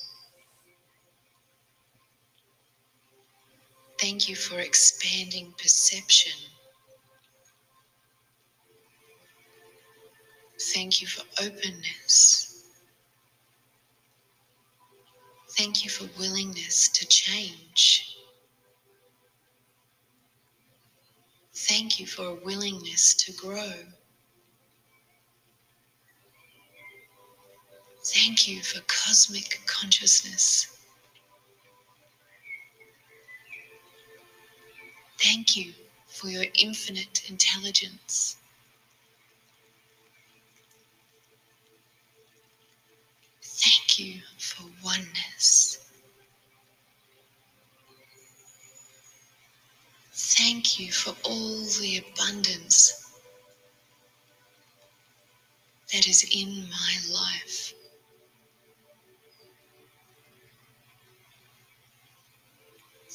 Thank 4.00 4.30
you 4.30 4.38
for 4.38 4.62
expanding 4.62 5.54
perception. 5.58 6.32
Thank 10.74 11.02
you 11.02 11.08
for 11.08 11.26
openness. 11.44 12.64
Thank 15.58 15.84
you 15.84 15.90
for 15.90 16.08
willingness 16.18 16.88
to 16.88 17.06
change. 17.06 18.16
Thank 21.54 22.00
you 22.00 22.08
for 22.08 22.28
a 22.28 22.46
willingness 22.46 23.14
to 23.16 23.34
grow. 23.34 23.74
Thank 28.04 28.48
you 28.48 28.62
for 28.64 28.82
cosmic 28.88 29.62
consciousness. 29.68 30.68
Thank 35.20 35.56
you 35.56 35.74
for 36.08 36.28
your 36.28 36.46
infinite 36.60 37.30
intelligence. 37.30 38.38
Thank 43.44 44.00
you 44.00 44.22
for 44.40 44.64
oneness. 44.84 45.78
Thank 50.14 50.80
you 50.80 50.92
for 50.92 51.16
all 51.24 51.66
the 51.80 51.98
abundance 51.98 52.94
that 55.94 56.08
is 56.08 56.24
in 56.34 56.70
my 56.70 56.98
life. 57.14 57.74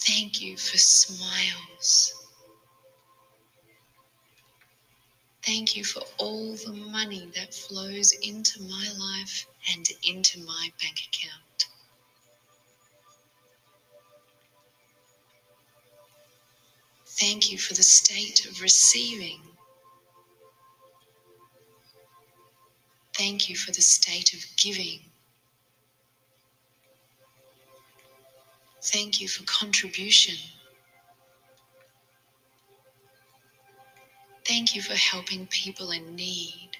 Thank 0.06 0.40
you 0.40 0.56
for 0.56 0.78
smiles. 0.78 2.14
Thank 5.44 5.76
you 5.76 5.84
for 5.84 6.02
all 6.18 6.54
the 6.56 6.72
money 6.72 7.30
that 7.34 7.54
flows 7.54 8.12
into 8.22 8.62
my 8.62 8.88
life 8.98 9.46
and 9.72 9.86
into 10.04 10.40
my 10.44 10.70
bank 10.80 11.00
account. 11.08 11.66
Thank 17.06 17.50
you 17.52 17.58
for 17.58 17.74
the 17.74 17.82
state 17.82 18.46
of 18.46 18.60
receiving. 18.60 19.40
Thank 23.16 23.48
you 23.48 23.56
for 23.56 23.72
the 23.72 23.82
state 23.82 24.34
of 24.34 24.44
giving. 24.56 25.00
Thank 28.86 29.20
you 29.20 29.28
for 29.28 29.44
contribution. 29.44 30.36
Thank 34.46 34.74
you 34.76 34.82
for 34.82 34.94
helping 34.94 35.46
people 35.48 35.90
in 35.92 36.16
need. 36.16 36.70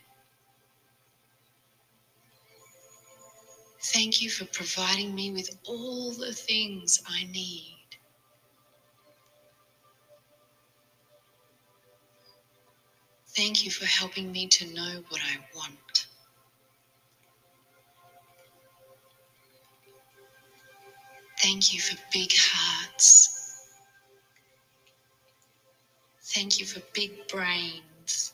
Thank 3.82 4.22
you 4.22 4.30
for 4.30 4.46
providing 4.46 5.14
me 5.14 5.32
with 5.32 5.50
all 5.66 6.12
the 6.12 6.32
things 6.34 7.00
I 7.08 7.24
need. 7.24 7.76
Thank 13.36 13.64
you 13.64 13.70
for 13.70 13.86
helping 13.86 14.32
me 14.32 14.46
to 14.48 14.66
know 14.74 15.04
what 15.10 15.22
I 15.22 15.38
want. 15.56 15.85
Thank 21.40 21.72
you 21.72 21.80
for 21.80 21.96
big 22.12 22.32
hearts. 22.36 23.30
Thank 26.22 26.58
you 26.60 26.66
for 26.66 26.80
big 26.94 27.12
brains. 27.28 28.32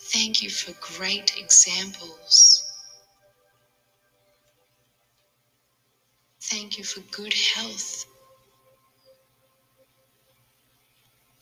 Thank 0.00 0.42
you 0.42 0.50
for 0.50 0.72
great 0.80 1.32
examples. 1.38 2.64
Thank 6.40 6.78
you 6.78 6.84
for 6.84 7.00
good 7.12 7.34
health. 7.34 8.06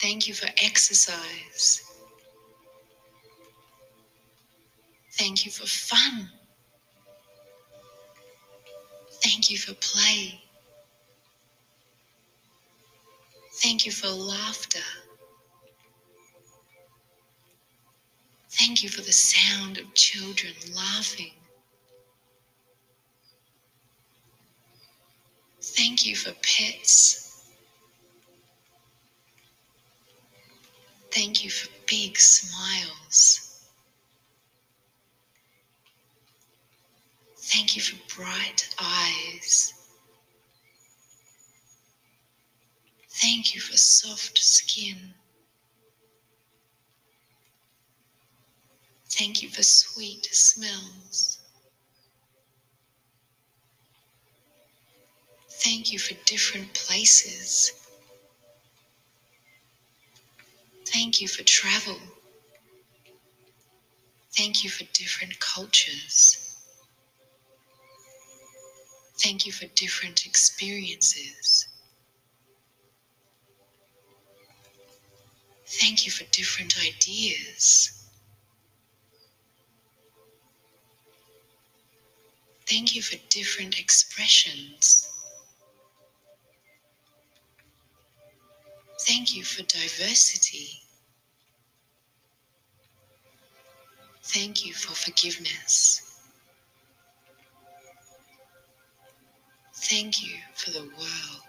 Thank 0.01 0.29
you 0.29 0.35
for 0.35 0.49
exercise. 0.63 1.83
Thank 5.13 5.45
you 5.47 5.51
for 5.51 5.67
fun. 5.67 6.31
Thank 9.29 9.51
you 9.51 9.59
for 9.59 9.75
play. 9.75 10.41
Thank 13.55 13.85
you 13.85 13.91
for 13.91 14.07
laughter. 14.09 14.79
Thank 18.51 18.85
you 18.85 18.89
for 18.89 19.01
the 19.03 19.13
sound 19.13 19.79
of 19.79 19.95
children 19.95 20.55
laughing. 20.73 21.33
Thank 25.61 26.07
you 26.07 26.15
for 26.15 26.33
pets. 26.43 27.43
Thank 31.11 31.43
you 31.45 31.51
for 31.51 31.69
big 31.89 32.19
smiles. 32.19 33.46
Thank 37.47 37.77
you 37.77 37.83
for 37.83 37.97
bright 38.17 38.69
eyes. 38.81 39.73
Thank 43.09 43.55
you 43.55 43.61
for 43.61 43.77
soft 43.77 44.37
skin. 44.39 45.15
Thank 49.09 49.43
you 49.43 49.49
for 49.49 49.63
sweet 49.63 50.27
smells. 50.33 51.39
Thank 55.49 55.93
you 55.93 56.01
for 56.01 56.15
different 56.27 56.75
places. 56.75 57.73
Thank 60.85 61.21
you 61.21 61.29
for 61.29 61.45
travel. 61.45 61.99
Thank 64.37 64.65
you 64.65 64.71
for 64.71 64.85
different 64.93 65.39
cultures. 65.39 66.56
Thank 69.19 69.47
you 69.47 69.53
for 69.53 69.67
different 69.75 70.27
experiences. 70.27 71.69
Thank 75.67 76.07
you 76.07 76.13
for 76.13 76.25
different 76.33 76.77
ideas. 76.85 77.93
Thank 82.69 82.95
you 82.95 83.03
for 83.03 83.17
different 83.31 83.79
expressions. 83.79 85.09
Thank 89.01 89.37
you 89.37 89.45
for 89.45 89.63
diversity. 89.65 90.83
Thank 94.23 94.67
you 94.67 94.75
for 94.75 94.95
forgiveness. 94.95 96.06
Thank 99.89 100.23
you 100.23 100.35
for 100.55 100.73
the 100.73 100.83
world. 100.83 101.43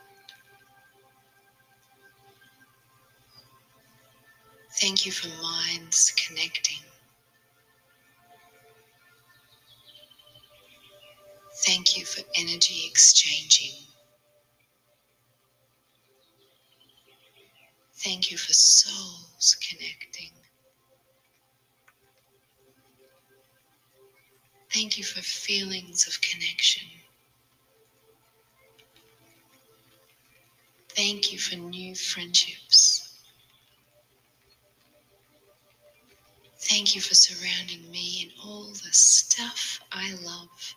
Thank 4.79 5.05
you 5.07 5.11
for 5.11 5.27
minds 5.41 6.13
connecting. 6.27 6.83
Thank 11.65 11.97
you 11.97 12.05
for 12.05 12.21
energy 12.35 12.85
exchanging. 12.87 13.73
Thank 17.95 18.31
you 18.31 18.37
for 18.37 18.53
souls 18.53 19.57
connecting. 19.67 20.31
Thank 24.71 24.97
you 24.97 25.03
for 25.03 25.21
feelings 25.21 26.07
of 26.07 26.21
connection. 26.21 26.83
Thank 30.97 31.31
you 31.31 31.39
for 31.39 31.55
new 31.57 31.95
friendships. 31.95 33.21
Thank 36.59 36.95
you 36.95 37.01
for 37.01 37.15
surrounding 37.15 37.89
me 37.91 38.23
in 38.23 38.31
all 38.43 38.65
the 38.69 38.91
stuff 38.93 39.79
I 39.91 40.13
love. 40.23 40.75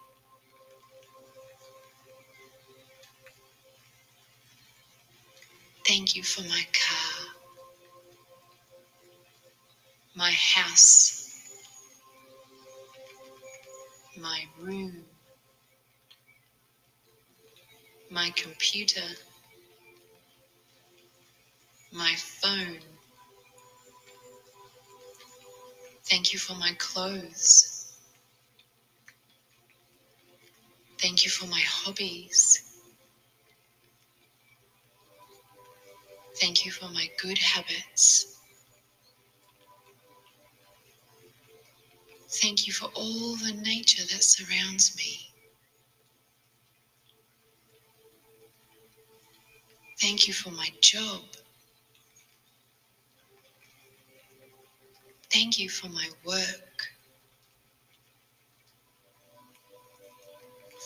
Thank 5.87 6.16
you 6.16 6.23
for 6.23 6.43
my 6.43 6.64
car, 6.73 7.27
my 10.14 10.33
house, 10.33 11.43
my 14.18 14.45
room, 14.61 15.05
my 18.11 18.31
computer, 18.37 19.03
my 21.93 22.14
phone. 22.16 22.78
Thank 26.05 26.32
you 26.32 26.38
for 26.38 26.55
my 26.55 26.72
clothes. 26.78 27.95
Thank 30.99 31.24
you 31.24 31.30
for 31.30 31.47
my 31.47 31.61
hobbies. 31.61 32.62
Thank 36.41 36.64
you 36.64 36.72
for 36.72 36.86
my 36.91 37.09
good 37.20 37.38
habits. 37.38 38.26
Thank 42.41 42.66
you 42.66 42.72
for 42.72 42.86
all 42.95 43.36
the 43.36 43.53
nature 43.53 44.05
that 44.05 44.22
surrounds 44.22 44.97
me. 44.97 45.30
Thank 50.01 50.28
you 50.28 50.34
for 50.34 50.51
my 50.51 50.70
job. 50.80 51.22
Thank 55.33 55.59
you 55.59 55.68
for 55.68 55.89
my 55.89 56.09
work. 56.24 56.89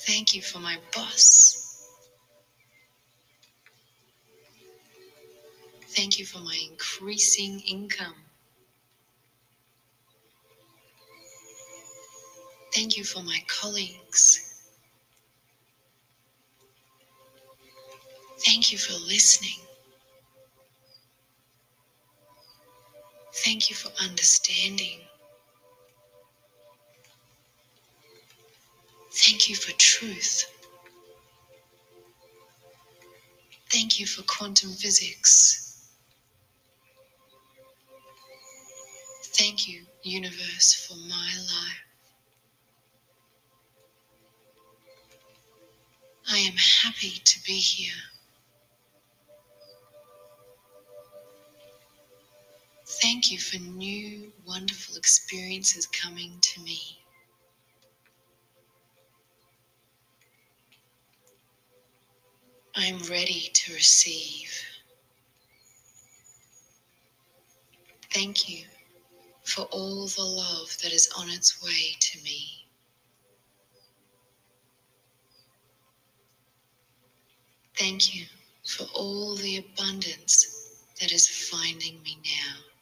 Thank 0.07 0.35
you 0.35 0.43
for 0.43 0.59
my 0.61 0.79
boss. 0.95 1.79
Thank 5.89 6.19
you 6.19 6.27
for 6.27 6.41
my 6.41 6.57
increasing 6.71 7.61
income. 7.61 8.17
Thank 12.75 12.97
you 12.97 13.05
for 13.05 13.23
my 13.23 13.41
colleagues. 13.49 14.55
Thank 18.45 18.73
you 18.73 18.79
for 18.79 18.95
listening. 18.95 19.61
Thank 23.45 23.69
you 23.69 23.77
for 23.77 23.91
understanding. 24.03 25.01
Thank 29.13 29.49
you 29.49 29.55
for 29.57 29.73
truth. 29.73 30.45
Thank 33.71 34.01
you 34.01 34.07
for 34.07 34.23
quantum 34.23 34.73
physics. 34.73 35.83
Thank 39.25 39.69
you, 39.69 39.85
universe, 40.03 40.87
for 40.89 40.97
my 40.97 41.31
life. 41.37 41.85
I 46.31 46.39
am 46.39 46.55
happy 46.57 47.11
to 47.25 47.45
be 47.45 47.55
here. 47.55 48.14
Thank 52.87 53.31
you 53.33 53.39
for 53.39 53.59
new, 53.59 54.33
wonderful 54.47 54.97
experiences 54.97 55.87
coming 55.87 56.39
to 56.41 56.61
me. 56.63 56.99
I 62.77 62.87
am 62.87 62.99
ready 63.11 63.51
to 63.55 63.73
receive. 63.75 64.53
Thank 68.13 68.49
you 68.49 68.67
for 69.45 69.63
all 69.67 70.07
the 70.09 70.23
love 70.23 70.77
that 70.83 70.93
is 70.93 71.11
on 71.17 71.31
its 71.31 71.63
way 71.63 71.97
to 72.01 72.23
me. 72.23 72.67
Thank 77.79 78.15
you 78.15 78.27
for 78.67 78.85
all 78.95 79.37
the 79.37 79.59
abundance 79.59 80.47
that 81.01 81.13
is 81.13 81.29
finding 81.29 82.03
me 82.03 82.19
now. 82.25 82.74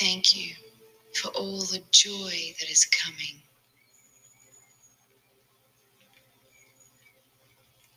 Thank 0.00 0.36
you 0.36 0.54
for 1.14 1.28
all 1.28 1.60
the 1.60 1.82
joy 1.90 2.54
that 2.58 2.70
is 2.70 2.86
coming. 2.86 3.42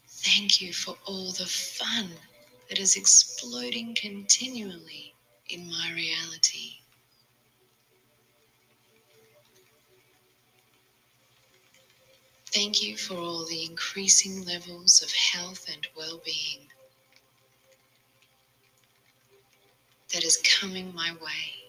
Thank 0.10 0.62
you 0.62 0.74
for 0.74 0.98
all 1.06 1.32
the 1.32 1.46
fun 1.46 2.10
that 2.70 2.80
is 2.80 2.98
exploding 2.98 3.96
continually 3.96 5.14
in 5.50 5.70
my 5.70 5.92
reality. 5.96 6.80
Thank 12.54 12.84
you 12.84 12.98
for 12.98 13.16
all 13.16 13.46
the 13.46 13.66
increasing 13.66 14.46
levels 14.46 15.02
of 15.02 15.12
health 15.12 15.68
and 15.74 15.88
well 15.98 16.22
being 16.26 16.68
that 20.14 20.24
is 20.24 20.38
coming 20.60 20.94
my 20.96 21.14
way. 21.14 21.65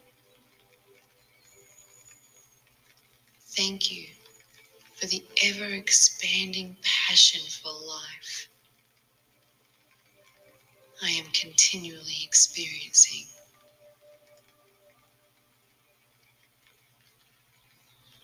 Thank 3.57 3.91
you 3.91 4.07
for 4.95 5.07
the 5.07 5.25
ever 5.43 5.67
expanding 5.67 6.77
passion 6.83 7.41
for 7.63 7.71
life 7.73 8.49
I 11.03 11.11
am 11.11 11.27
continually 11.33 12.17
experiencing. 12.25 13.27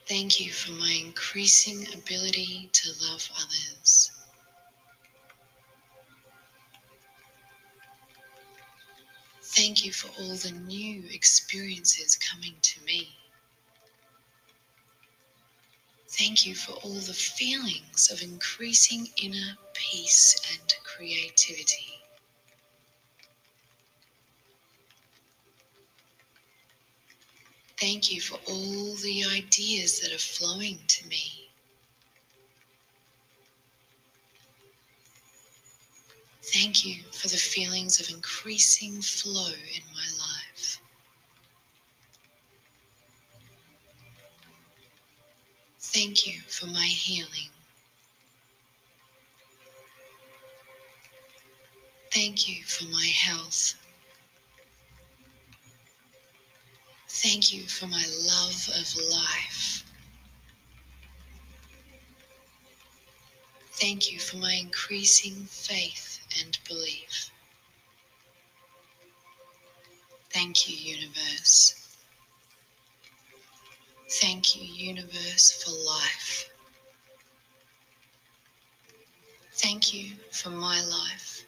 Thank 0.07 0.41
you 0.41 0.51
for 0.53 0.73
my 0.73 0.91
increasing 1.05 1.87
ability 1.93 2.71
to 2.73 2.91
love 3.03 3.31
others. 3.37 4.11
Thank 9.43 9.85
you 9.85 9.93
for 9.93 10.09
all 10.21 10.35
the 10.35 10.53
new 10.67 11.05
experiences 11.11 12.17
coming 12.17 12.55
to 12.63 12.81
me. 12.85 13.22
Thank 16.13 16.47
you 16.47 16.55
for 16.55 16.73
all 16.85 17.01
the 17.01 17.15
feelings 17.15 18.11
of 18.13 18.23
increasing 18.23 19.09
inner 19.17 19.57
peace 19.75 20.37
and 20.53 20.75
creativity. 20.85 22.01
Thank 27.81 28.13
you 28.13 28.21
for 28.21 28.39
all 28.49 28.95
the 28.97 29.25
ideas 29.25 30.01
that 30.01 30.13
are 30.13 30.19
flowing 30.19 30.81
to 30.87 31.09
me. 31.09 31.51
Thank 36.43 36.85
you 36.85 37.03
for 37.13 37.29
the 37.29 37.37
feelings 37.39 38.01
of 38.01 38.11
increasing 38.11 39.01
flow 39.03 39.49
in 39.49 39.83
my 39.95 40.07
life. 40.19 40.22
Thank 45.93 46.27
you 46.27 46.41
for 46.49 46.67
my 46.67 46.87
healing. 46.87 47.51
Thank 52.13 52.49
you 52.49 52.65
for 52.65 52.85
my 52.85 53.07
health. 53.07 53.75
Thank 57.09 57.53
you 57.53 57.65
for 57.65 57.87
my 57.87 58.05
love 58.23 58.71
of 58.81 58.97
life. 59.11 59.85
Thank 63.75 64.11
you 64.11 64.19
for 64.19 64.39
my 64.39 64.55
increasing 64.55 65.47
faith 65.51 66.21
and 66.41 66.59
belief. 66.67 67.31
Thank 70.31 70.69
you, 70.69 70.77
universe. 70.97 71.82
Thank 74.21 74.55
you, 74.57 74.63
universe, 74.63 75.51
for 75.51 75.71
life. 75.73 76.51
Thank 79.55 79.95
you 79.95 80.17
for 80.31 80.51
my 80.51 80.83
life. 80.85 81.45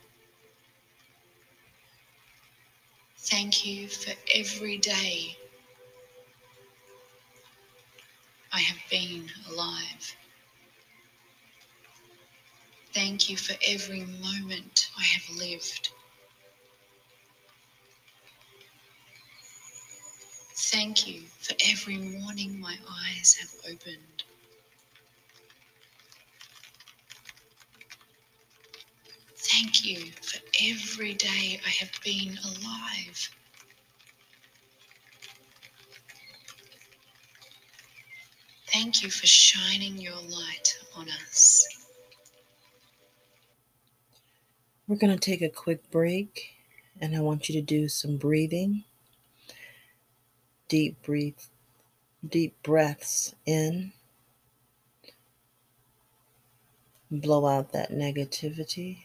Thank 3.18 3.66
you 3.66 3.88
for 3.88 4.12
every 4.34 4.78
day 4.78 5.36
I 8.52 8.60
have 8.60 8.78
been 8.90 9.30
alive. 9.50 10.16
Thank 12.94 13.28
you 13.28 13.36
for 13.36 13.54
every 13.66 14.04
moment 14.04 14.88
I 14.98 15.02
have 15.04 15.36
lived. 15.36 15.90
Thank 20.70 21.06
you 21.06 21.20
for 21.40 21.54
every 21.70 21.98
morning 21.98 22.58
my 22.58 22.76
eyes 22.90 23.34
have 23.34 23.54
opened. 23.70 24.24
Thank 29.36 29.84
you 29.84 30.10
for 30.22 30.40
every 30.62 31.12
day 31.12 31.60
I 31.64 31.68
have 31.68 31.92
been 32.02 32.38
alive. 32.42 33.30
Thank 38.72 39.02
you 39.02 39.10
for 39.10 39.26
shining 39.26 39.98
your 39.98 40.16
light 40.16 40.78
on 40.96 41.08
us. 41.10 41.68
We're 44.88 44.96
going 44.96 45.12
to 45.12 45.20
take 45.20 45.42
a 45.42 45.50
quick 45.50 45.90
break 45.90 46.54
and 47.00 47.14
I 47.14 47.20
want 47.20 47.48
you 47.50 47.54
to 47.54 47.62
do 47.62 47.88
some 47.88 48.16
breathing. 48.16 48.84
Deep 50.68 51.02
breathe, 51.02 51.38
deep 52.26 52.54
breaths 52.62 53.34
in. 53.44 53.92
Blow 57.10 57.46
out 57.46 57.72
that 57.72 57.90
negativity. 57.92 59.04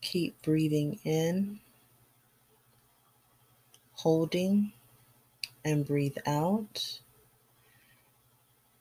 Keep 0.00 0.40
breathing 0.42 1.00
in, 1.04 1.58
holding, 3.92 4.72
and 5.64 5.84
breathe 5.84 6.16
out. 6.24 7.00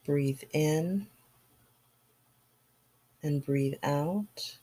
Breathe 0.06 0.44
in 0.54 1.08
and 3.24 3.44
breathe 3.44 3.76
out. 3.84 4.58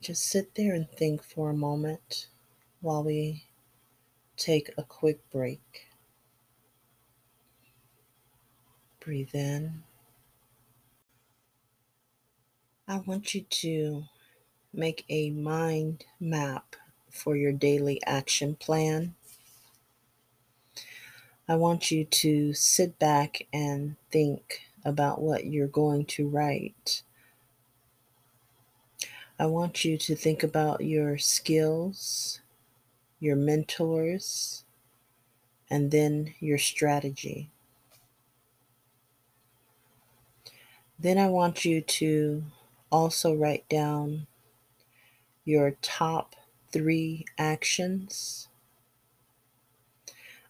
Just 0.00 0.24
sit 0.24 0.54
there 0.54 0.74
and 0.74 0.90
think 0.90 1.22
for 1.22 1.50
a 1.50 1.54
moment 1.54 2.26
while 2.80 3.04
we 3.04 3.44
take 4.40 4.70
a 4.78 4.82
quick 4.82 5.18
break. 5.30 5.86
Breathe 8.98 9.34
in. 9.34 9.82
I 12.88 12.98
want 12.98 13.34
you 13.34 13.42
to 13.42 14.04
make 14.72 15.04
a 15.08 15.30
mind 15.30 16.06
map 16.18 16.74
for 17.10 17.36
your 17.36 17.52
daily 17.52 18.02
action 18.04 18.56
plan. 18.56 19.14
I 21.46 21.56
want 21.56 21.90
you 21.90 22.04
to 22.04 22.54
sit 22.54 22.98
back 22.98 23.46
and 23.52 23.96
think 24.10 24.62
about 24.84 25.20
what 25.20 25.46
you're 25.46 25.66
going 25.66 26.06
to 26.06 26.28
write. 26.28 27.02
I 29.38 29.46
want 29.46 29.84
you 29.84 29.98
to 29.98 30.14
think 30.14 30.42
about 30.42 30.80
your 30.82 31.18
skills, 31.18 32.40
your 33.20 33.36
mentors, 33.36 34.64
and 35.70 35.90
then 35.90 36.34
your 36.40 36.58
strategy. 36.58 37.50
Then 40.98 41.16
I 41.16 41.28
want 41.28 41.64
you 41.64 41.80
to 41.80 42.42
also 42.90 43.34
write 43.34 43.68
down 43.68 44.26
your 45.44 45.76
top 45.80 46.34
three 46.72 47.24
actions. 47.38 48.48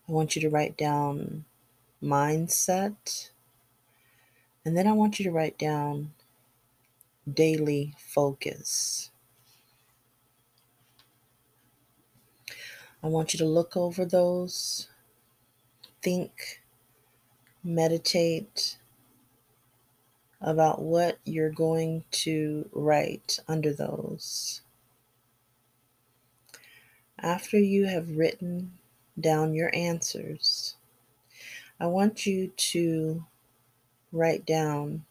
I 0.09 0.13
want 0.13 0.35
you 0.35 0.43
to 0.43 0.51
write 0.51 0.77
down 0.77 1.45
mindset. 2.03 3.31
And 4.65 4.77
then 4.77 4.87
I 4.87 4.93
want 4.93 5.19
you 5.19 5.25
to 5.25 5.31
write 5.31 5.59
down 5.59 6.13
daily 7.33 7.95
focus. 7.97 9.10
I 13.03 13.07
want 13.07 13.33
you 13.33 13.39
to 13.39 13.47
look 13.47 13.79
over 13.79 14.05
those, 14.05 14.89
think, 16.03 16.61
meditate 17.65 18.77
about 20.41 20.83
what 20.83 21.19
you're 21.25 21.51
going 21.51 22.05
to 22.11 22.69
write 22.73 23.39
under 23.49 23.73
those. 23.73 24.61
After 27.19 27.59
you 27.59 27.87
have 27.87 28.17
written 28.17 28.73
down 29.19 29.55
your 29.55 29.71
answers, 29.75 30.77
I 31.79 31.87
want 31.87 32.27
you 32.27 32.49
to 32.49 33.25
write 34.13 34.45
down 34.45 35.07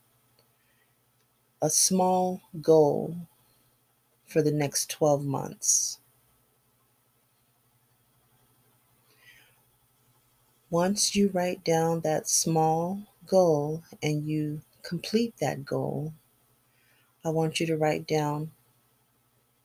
a 1.59 1.69
small 1.71 2.41
goal 2.61 3.15
for 4.27 4.43
the 4.43 4.51
next 4.51 4.91
12 4.91 5.25
months. 5.25 5.99
Once 10.71 11.15
you 11.15 11.29
write 11.29 11.63
down 11.63 12.01
that 12.01 12.29
small 12.29 13.01
goal 13.25 13.81
and 14.03 14.27
you 14.27 14.61
complete 14.83 15.33
that 15.39 15.65
goal, 15.65 16.13
I 17.25 17.29
want 17.29 17.59
you 17.59 17.65
to 17.67 17.77
write 17.77 18.05
down 18.05 18.51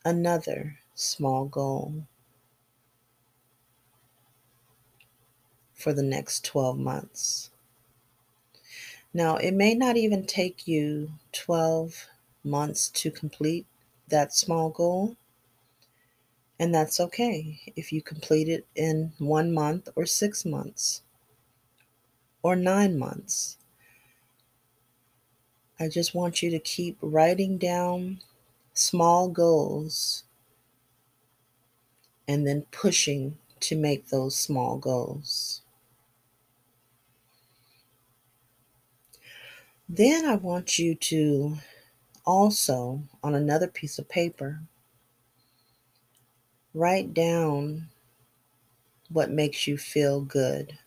another 0.03 0.79
small 0.95 1.45
goal 1.45 2.07
for 5.75 5.93
the 5.93 6.03
next 6.03 6.43
12 6.47 6.79
months. 6.79 7.51
Now, 9.13 9.37
it 9.37 9.53
may 9.53 9.75
not 9.75 9.99
even 9.99 10.25
take 10.25 10.67
you 10.67 11.13
12 11.33 12.09
months 12.43 12.89
to 12.89 13.11
complete 13.11 13.67
that 14.09 14.33
small 14.35 14.71
goal, 14.71 15.17
and 16.59 16.75
that's 16.75 17.01
okay 17.01 17.61
if 17.77 17.93
you 17.93 18.01
complete 18.03 18.49
it 18.49 18.67
in 18.75 19.13
one 19.19 19.53
month 19.53 19.89
or 19.97 20.07
six 20.07 20.45
months 20.45 21.03
or 22.43 22.55
nine 22.55 22.99
months. 22.99 23.59
I 25.81 25.89
just 25.89 26.15
want 26.15 26.43
you 26.43 26.51
to 26.51 26.59
keep 26.61 26.97
writing 27.01 27.59
down 27.59 28.21
small 28.75 29.29
goals 29.29 30.25
and 32.29 32.47
then 32.47 32.67
pushing 32.71 33.39
to 33.61 33.77
make 33.77 34.09
those 34.09 34.37
small 34.37 34.79
goals. 34.79 35.63
Then 39.89 40.25
I 40.25 40.37
want 40.37 40.79
you 40.79 40.95
to 40.95 41.59
also, 42.25 43.03
on 43.23 43.35
another 43.35 43.69
piece 43.69 43.99
of 43.99 44.09
paper, 44.09 44.61
write 46.75 47.15
down 47.15 47.89
what 49.09 49.31
makes 49.31 49.67
you 49.67 49.79
feel 49.79 50.21
good. 50.21 50.79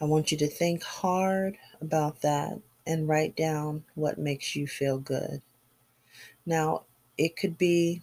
I 0.00 0.04
want 0.04 0.30
you 0.32 0.38
to 0.38 0.46
think 0.46 0.82
hard 0.82 1.58
about 1.80 2.20
that 2.22 2.60
and 2.86 3.08
write 3.08 3.36
down 3.36 3.84
what 3.94 4.18
makes 4.18 4.54
you 4.54 4.66
feel 4.66 4.98
good. 4.98 5.42
Now, 6.46 6.84
it 7.16 7.36
could 7.36 7.56
be 7.56 8.02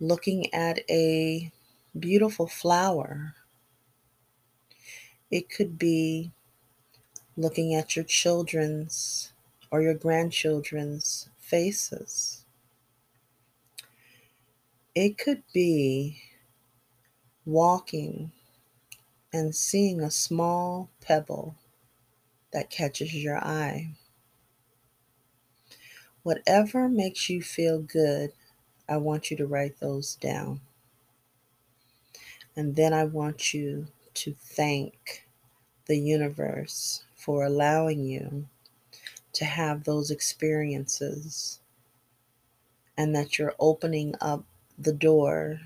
looking 0.00 0.52
at 0.52 0.80
a 0.90 1.50
beautiful 1.98 2.46
flower. 2.46 3.34
It 5.30 5.48
could 5.48 5.78
be 5.78 6.32
looking 7.36 7.74
at 7.74 7.96
your 7.96 8.04
children's 8.04 9.32
or 9.70 9.80
your 9.80 9.94
grandchildren's 9.94 11.30
faces. 11.38 12.41
It 14.94 15.18
could 15.18 15.42
be 15.54 16.22
walking 17.46 18.32
and 19.32 19.54
seeing 19.54 20.00
a 20.00 20.10
small 20.10 20.90
pebble 21.00 21.56
that 22.52 22.70
catches 22.70 23.14
your 23.14 23.38
eye. 23.38 23.94
Whatever 26.22 26.88
makes 26.88 27.30
you 27.30 27.42
feel 27.42 27.80
good, 27.80 28.32
I 28.88 28.98
want 28.98 29.30
you 29.30 29.36
to 29.38 29.46
write 29.46 29.80
those 29.80 30.16
down. 30.16 30.60
And 32.56 32.76
then 32.76 32.92
I 32.92 33.04
want 33.04 33.54
you 33.54 33.88
to 34.14 34.34
thank 34.34 35.26
the 35.86 35.98
universe 35.98 37.04
for 37.14 37.44
allowing 37.44 38.04
you 38.04 38.48
to 39.34 39.44
have 39.44 39.84
those 39.84 40.10
experiences 40.10 41.60
and 42.96 43.14
that 43.16 43.38
you're 43.38 43.54
opening 43.58 44.14
up 44.20 44.44
the 44.78 44.92
door 44.92 45.60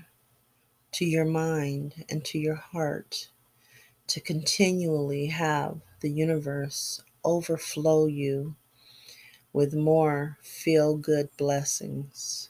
to 0.91 1.05
your 1.05 1.25
mind 1.25 2.05
and 2.09 2.23
to 2.25 2.39
your 2.39 2.55
heart 2.55 3.29
to 4.07 4.21
continually 4.21 5.27
have 5.27 5.81
the 6.01 6.09
universe 6.09 7.01
overflow 7.23 8.05
you 8.05 8.55
with 9.51 9.73
more 9.73 10.37
feel 10.41 10.95
good 10.95 11.29
blessings. 11.37 12.49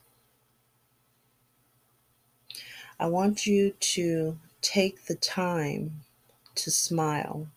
I 2.99 3.07
want 3.07 3.45
you 3.45 3.71
to 3.71 4.39
take 4.61 5.05
the 5.05 5.15
time 5.15 6.01
to 6.55 6.71
smile. 6.71 7.47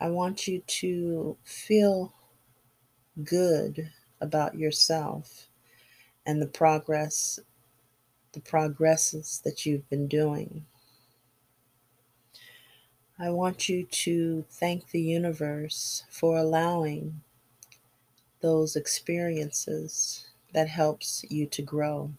I 0.00 0.08
want 0.08 0.48
you 0.48 0.62
to 0.66 1.36
feel 1.44 2.14
good 3.22 3.90
about 4.20 4.54
yourself 4.54 5.49
and 6.30 6.40
the 6.40 6.46
progress 6.46 7.40
the 8.32 8.40
progresses 8.40 9.40
that 9.44 9.66
you've 9.66 9.88
been 9.90 10.06
doing. 10.06 10.64
I 13.18 13.30
want 13.30 13.68
you 13.68 13.84
to 13.84 14.44
thank 14.48 14.90
the 14.90 15.00
universe 15.00 16.04
for 16.08 16.36
allowing 16.36 17.22
those 18.40 18.76
experiences 18.76 20.28
that 20.54 20.68
helps 20.68 21.24
you 21.28 21.46
to 21.46 21.62
grow. 21.62 22.12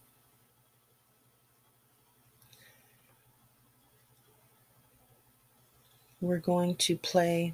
We're 6.20 6.40
going 6.40 6.76
to 6.76 6.98
play 6.98 7.54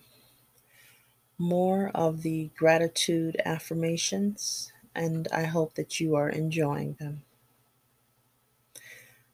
more 1.37 1.91
of 1.93 2.23
the 2.23 2.49
gratitude 2.57 3.39
affirmations, 3.45 4.71
and 4.97 5.27
I 5.29 5.43
hope 5.43 5.75
that 5.75 5.99
you 5.99 6.15
are 6.15 6.29
enjoying 6.29 6.95
them. 6.95 7.23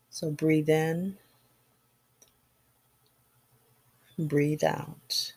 So 0.09 0.31
breathe 0.31 0.69
in 0.69 1.17
breathe 4.17 4.63
out. 4.63 5.33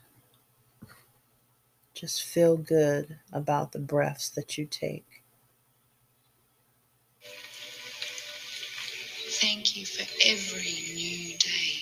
Just 1.95 2.23
feel 2.23 2.57
good 2.57 3.19
about 3.33 3.73
the 3.73 3.79
breaths 3.79 4.29
that 4.31 4.59
you 4.59 4.67
take. 4.67 5.23
Thank 9.29 9.77
you 9.77 9.87
for 9.87 10.03
every 10.25 10.95
new 10.95 11.39
day. 11.39 11.76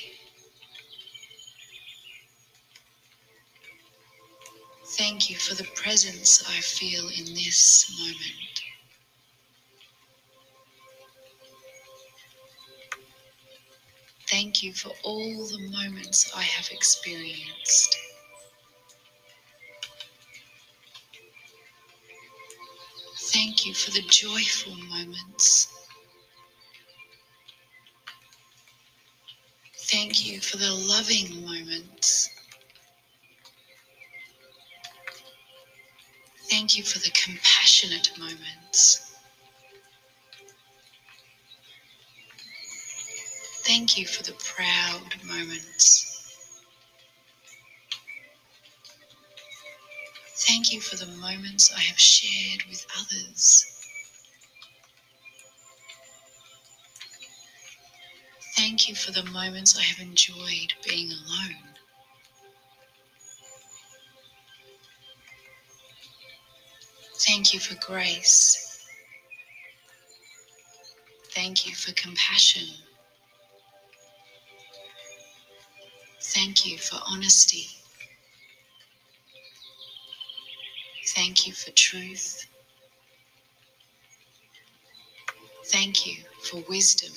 Thank 4.98 5.30
you 5.30 5.36
for 5.36 5.54
the 5.54 5.68
presence 5.74 6.42
I 6.48 6.60
feel 6.60 7.08
in 7.08 7.34
this 7.34 7.90
moment. 7.98 8.62
Thank 14.28 14.62
you 14.62 14.72
for 14.72 14.90
all 15.04 15.46
the 15.46 15.58
moments 15.70 16.32
I 16.36 16.42
have 16.42 16.68
experienced. 16.72 17.96
Thank 23.32 23.66
you 23.66 23.74
for 23.74 23.90
the 23.92 24.02
joyful 24.02 24.74
moments. 24.76 25.68
Thank 29.76 30.26
you 30.26 30.40
for 30.40 30.56
the 30.58 30.72
loving 30.72 31.44
moments. 31.44 32.30
Thank 36.50 36.76
you 36.76 36.84
for 36.84 36.98
the 36.98 37.10
compassionate 37.10 38.10
moments. 38.18 39.00
Thank 43.64 43.98
you 43.98 44.06
for 44.06 44.22
the 44.22 44.32
proud 44.34 45.22
moments. 45.24 46.20
Thank 50.36 50.72
you 50.72 50.80
for 50.80 50.96
the 50.96 51.06
moments 51.06 51.70
I 51.72 51.80
have 51.80 52.00
shared 52.00 52.64
with 52.68 52.86
others. 52.98 53.66
Thank 58.56 58.88
you 58.88 58.94
for 58.94 59.12
the 59.12 59.24
moments 59.24 59.76
I 59.78 59.82
have 59.82 60.00
enjoyed 60.00 60.74
being 60.86 61.10
alone. 61.12 61.73
Thank 67.18 67.54
you 67.54 67.60
for 67.60 67.74
grace. 67.86 68.84
Thank 71.30 71.66
you 71.66 71.74
for 71.74 71.92
compassion. 71.94 72.68
Thank 76.22 76.66
you 76.66 76.78
for 76.78 76.98
honesty. 77.06 77.68
Thank 81.14 81.46
you 81.46 81.52
for 81.52 81.70
truth. 81.72 82.46
Thank 85.66 86.06
you 86.06 86.24
for 86.42 86.62
wisdom. 86.68 87.12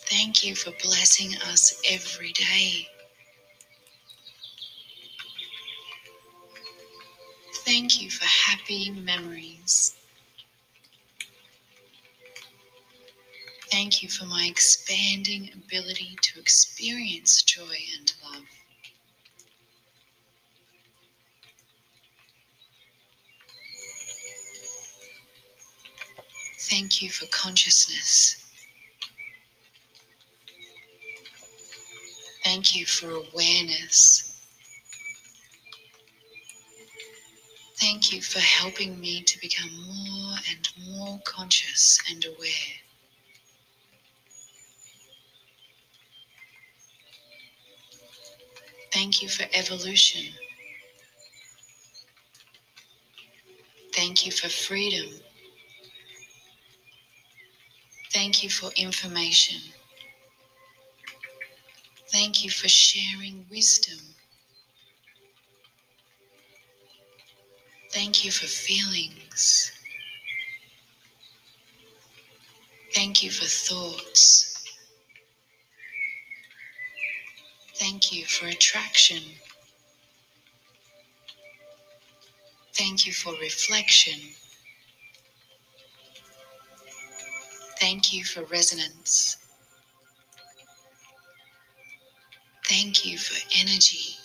Thank 0.00 0.44
you 0.44 0.54
for 0.54 0.72
blessing 0.82 1.36
us 1.50 1.80
every 1.88 2.32
day. 2.32 2.88
Thank 7.78 8.02
you 8.02 8.10
for 8.10 8.24
happy 8.24 8.90
memories. 8.90 9.94
Thank 13.70 14.02
you 14.02 14.08
for 14.08 14.24
my 14.24 14.46
expanding 14.50 15.50
ability 15.54 16.18
to 16.20 16.40
experience 16.40 17.40
joy 17.44 17.76
and 17.96 18.12
love. 18.24 18.42
Thank 26.62 27.00
you 27.00 27.10
for 27.10 27.26
consciousness. 27.26 28.44
Thank 32.42 32.74
you 32.74 32.86
for 32.86 33.10
awareness. 33.12 34.27
Thank 37.80 38.12
you 38.12 38.22
for 38.22 38.40
helping 38.40 39.00
me 39.00 39.22
to 39.22 39.40
become 39.40 39.70
more 39.86 40.36
and 40.50 40.68
more 40.88 41.20
conscious 41.24 41.98
and 42.10 42.24
aware. 42.24 42.74
Thank 48.92 49.22
you 49.22 49.28
for 49.28 49.46
evolution. 49.52 50.34
Thank 53.94 54.26
you 54.26 54.32
for 54.32 54.48
freedom. 54.48 55.20
Thank 58.12 58.42
you 58.42 58.50
for 58.50 58.70
information. 58.76 59.60
Thank 62.10 62.44
you 62.44 62.50
for 62.50 62.68
sharing 62.68 63.46
wisdom. 63.50 63.98
Thank 67.92 68.24
you 68.24 68.30
for 68.32 68.46
feelings. 68.46 69.72
Thank 72.94 73.22
you 73.22 73.30
for 73.30 73.46
thoughts. 73.46 74.64
Thank 77.76 78.12
you 78.12 78.26
for 78.26 78.46
attraction. 78.48 79.22
Thank 82.74 83.06
you 83.06 83.12
for 83.12 83.32
reflection. 83.40 84.20
Thank 87.80 88.12
you 88.12 88.24
for 88.24 88.44
resonance. 88.44 89.36
Thank 92.68 93.06
you 93.06 93.18
for 93.18 93.38
energy. 93.58 94.17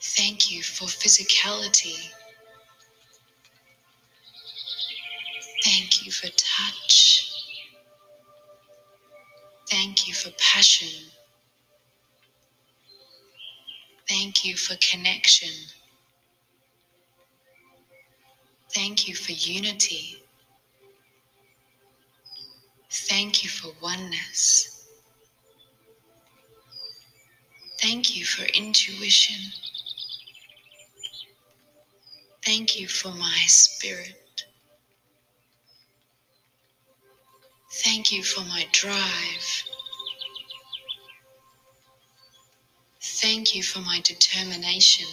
Thank 0.00 0.50
you 0.50 0.62
for 0.62 0.86
physicality. 0.86 2.10
Thank 5.64 6.04
you 6.06 6.12
for 6.12 6.28
touch. 6.28 7.30
Thank 9.70 10.08
you 10.08 10.14
for 10.14 10.30
passion. 10.38 11.10
Thank 14.08 14.44
you 14.44 14.56
for 14.56 14.76
connection. 14.76 15.50
Thank 18.74 19.06
you 19.06 19.14
for 19.14 19.32
unity. 19.32 20.22
Thank 22.90 23.44
you 23.44 23.50
for 23.50 23.72
oneness. 23.82 24.86
Thank 27.80 28.16
you 28.16 28.24
for 28.24 28.44
intuition. 28.54 29.52
Thank 32.52 32.80
you 32.80 32.88
for 32.88 33.12
my 33.12 33.44
spirit. 33.46 34.44
Thank 37.70 38.10
you 38.10 38.24
for 38.24 38.40
my 38.40 38.66
drive. 38.72 39.62
Thank 43.00 43.54
you 43.54 43.62
for 43.62 43.78
my 43.78 44.00
determination. 44.02 45.06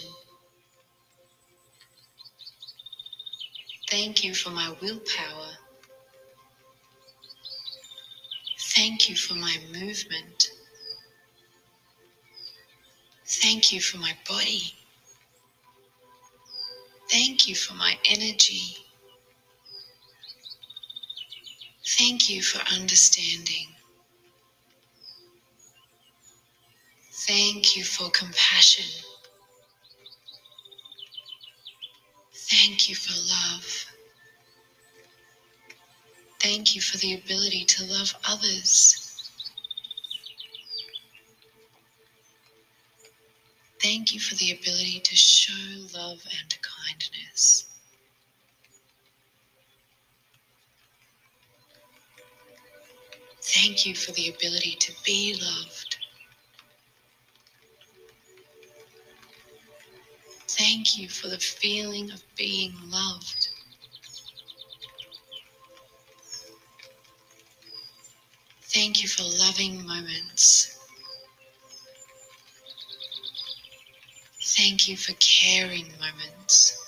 Thank 3.88 4.23
you 4.23 4.33
for 4.33 4.49
my 4.49 4.75
willpower. 4.81 5.51
Thank 8.75 9.09
you 9.11 9.15
for 9.15 9.35
my 9.35 9.57
movement. 9.71 10.49
Thank 13.27 13.71
you 13.71 13.79
for 13.79 13.97
my 13.97 14.13
body. 14.27 14.76
Thank 17.09 17.47
you 17.47 17.55
for 17.55 17.73
my 17.73 17.97
energy. 18.05 18.77
Thank 21.85 22.29
you 22.29 22.41
for 22.41 22.59
understanding. 22.73 23.67
Thank 27.27 27.77
you 27.77 27.83
for 27.83 28.09
compassion. 28.11 28.85
Thank 32.33 32.89
you 32.89 32.95
for 32.95 33.13
love. 33.13 33.85
Thank 36.39 36.75
you 36.75 36.81
for 36.81 36.97
the 36.97 37.13
ability 37.15 37.65
to 37.65 37.85
love 37.85 38.15
others. 38.27 39.06
Thank 43.82 44.13
you 44.13 44.19
for 44.19 44.36
the 44.36 44.51
ability 44.51 45.01
to 45.01 45.15
show 45.15 45.53
love 45.93 46.23
and 46.39 46.57
kindness. 46.61 47.65
Thank 53.41 53.85
you 53.85 53.95
for 53.95 54.11
the 54.14 54.30
ability 54.30 54.77
to 54.80 54.93
be 55.06 55.39
loved. 55.41 55.97
Thank 60.47 60.97
you 60.97 61.07
for 61.07 61.27
the 61.27 61.38
feeling 61.38 62.11
of 62.11 62.23
being 62.35 62.73
loved. 62.89 63.49
Thank 68.64 69.03
you 69.03 69.07
for 69.07 69.23
loving 69.23 69.85
moments. 69.85 70.76
Thank 74.57 74.88
you 74.88 74.97
for 74.97 75.13
caring 75.19 75.85
moments. 75.99 76.84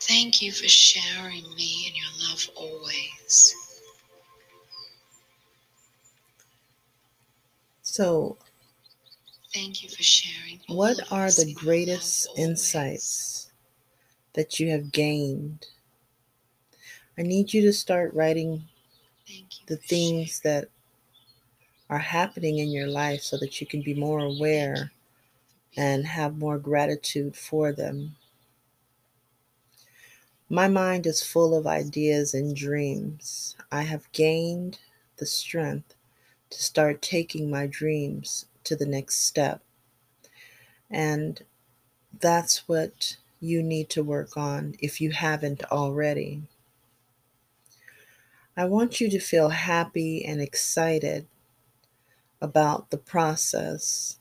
Thank 0.00 0.40
you 0.40 0.50
for 0.52 0.66
showering 0.66 1.44
me 1.54 1.86
in 1.88 1.94
your 1.94 2.28
love 2.30 2.48
always. 2.56 3.54
So, 7.82 8.38
Thank 9.52 9.82
you 9.82 9.90
for 9.90 10.02
sharing. 10.02 10.60
what 10.68 10.96
are 11.12 11.30
the 11.30 11.52
greatest 11.52 12.26
always. 12.28 12.42
insights 12.42 13.52
that 14.32 14.58
you 14.58 14.70
have 14.70 14.92
gained? 14.92 15.66
I 17.18 17.22
need 17.22 17.52
you 17.52 17.60
to 17.62 17.72
start 17.72 18.14
writing 18.14 18.64
the 19.66 19.76
things 19.76 20.40
that 20.40 20.68
are 21.92 21.98
happening 21.98 22.56
in 22.58 22.70
your 22.70 22.86
life 22.86 23.20
so 23.20 23.36
that 23.36 23.60
you 23.60 23.66
can 23.66 23.82
be 23.82 23.92
more 23.92 24.20
aware 24.20 24.92
and 25.76 26.06
have 26.06 26.38
more 26.38 26.58
gratitude 26.58 27.36
for 27.36 27.70
them. 27.70 28.16
My 30.48 30.68
mind 30.68 31.06
is 31.06 31.22
full 31.22 31.54
of 31.54 31.66
ideas 31.66 32.32
and 32.32 32.56
dreams. 32.56 33.56
I 33.70 33.82
have 33.82 34.10
gained 34.12 34.78
the 35.18 35.26
strength 35.26 35.94
to 36.48 36.62
start 36.62 37.02
taking 37.02 37.50
my 37.50 37.66
dreams 37.66 38.46
to 38.64 38.74
the 38.74 38.86
next 38.86 39.18
step. 39.26 39.62
And 40.90 41.44
that's 42.18 42.66
what 42.66 43.18
you 43.38 43.62
need 43.62 43.90
to 43.90 44.02
work 44.02 44.34
on 44.38 44.76
if 44.78 44.98
you 44.98 45.10
haven't 45.10 45.62
already. 45.70 46.44
I 48.56 48.64
want 48.64 48.98
you 48.98 49.10
to 49.10 49.20
feel 49.20 49.50
happy 49.50 50.24
and 50.24 50.40
excited 50.40 51.26
about 52.42 52.90
the 52.90 52.98
process. 52.98 54.18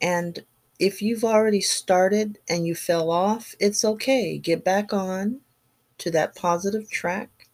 And 0.00 0.44
if 0.78 1.02
you've 1.02 1.24
already 1.24 1.60
started 1.60 2.38
and 2.48 2.66
you 2.66 2.74
fell 2.74 3.10
off, 3.10 3.54
it's 3.58 3.84
okay. 3.84 4.38
Get 4.38 4.64
back 4.64 4.92
on 4.92 5.40
to 5.98 6.10
that 6.12 6.36
positive 6.36 6.90
track 6.90 7.48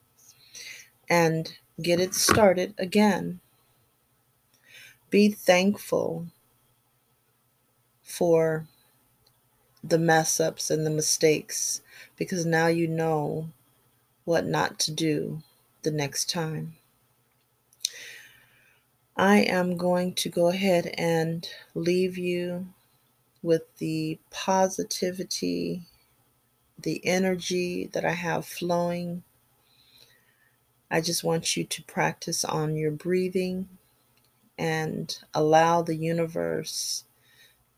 and 1.09 1.57
get 1.83 2.01
it 2.01 2.15
started 2.15 2.75
again. 2.79 3.41
Be 5.11 5.31
thankful 5.31 6.27
for 8.03 8.67
the 9.83 9.99
mess 9.99 10.41
ups 10.41 10.71
and 10.71 10.85
the 10.85 10.91
mistakes 10.91 11.81
because 12.17 12.45
now 12.45 12.67
you 12.67 12.89
know 12.89 13.49
what 14.25 14.47
not 14.47 14.79
to 14.81 14.93
do 14.93 15.43
the 15.83 15.91
next 15.91 16.29
time. 16.29 16.75
I 19.17 19.39
am 19.41 19.79
going 19.79 20.15
to 20.17 20.29
go 20.29 20.49
ahead 20.49 20.95
and 20.99 21.49
leave 21.75 22.19
you 22.19 22.69
with 23.43 23.63
the 23.79 24.19
positivity, 24.31 25.85
the 26.79 27.07
energy 27.07 27.89
that 27.93 28.05
I 28.05 28.13
have 28.13 28.47
flowing. 28.47 29.25
I 30.91 31.01
just 31.01 31.25
want 31.25 31.57
you 31.57 31.65
to 31.65 31.83
practice 31.85 32.45
on 32.45 32.77
your 32.77 32.93
breathing 32.93 33.69
and 34.59 35.19
allow 35.35 35.83
the 35.83 35.97
universe 35.97 37.05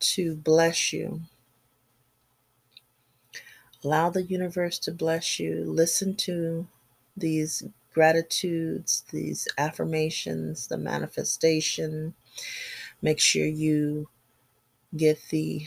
to 0.01 0.37
bless 0.37 0.93
you. 0.93 1.23
Allow 3.85 4.11
the 4.11 4.25
universe 4.25 4.79
to 4.81 4.93
bless 4.93 5.41
you. 5.41 5.65
Listen 5.65 6.17
to 6.17 6.69
these 7.17 7.65
gratitudes, 7.99 9.05
these 9.11 9.49
affirmations, 9.59 10.69
the 10.69 10.79
manifestation. 10.79 12.15
Make 13.03 13.19
sure 13.19 13.45
you 13.45 14.09
get 14.97 15.21
the 15.31 15.67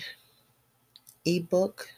ebook, 1.25 1.89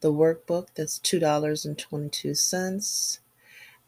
the 0.00 0.12
workbook 0.12 0.68
that's 0.76 1.00
$2.22, 1.00 3.18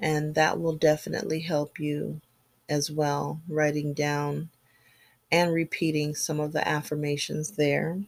And 0.00 0.34
that 0.34 0.60
will 0.60 0.76
definitely 0.76 1.40
help 1.40 1.80
you 1.80 2.20
as 2.68 2.90
well, 2.90 3.40
writing 3.48 3.94
down 3.94 4.50
and 5.30 5.52
repeating 5.54 6.14
some 6.16 6.40
of 6.40 6.52
the 6.52 6.66
affirmations 6.68 7.52
there. 7.52 8.02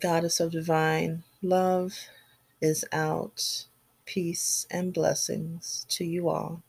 Goddess 0.00 0.40
of 0.40 0.52
Divine 0.52 1.24
Love 1.42 1.98
is 2.60 2.84
out. 2.92 3.66
Peace 4.12 4.66
and 4.70 4.92
blessings 4.92 5.86
to 5.88 6.04
you 6.04 6.28
all. 6.28 6.62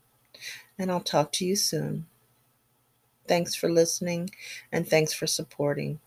And 0.80 0.90
I'll 0.90 1.02
talk 1.02 1.34
to 1.34 1.46
you 1.46 1.58
soon. 1.58 2.06
Thanks 3.28 3.54
for 3.54 3.70
listening 3.70 4.30
and 4.72 4.88
thanks 4.88 5.12
for 5.12 5.28
supporting. 5.28 6.00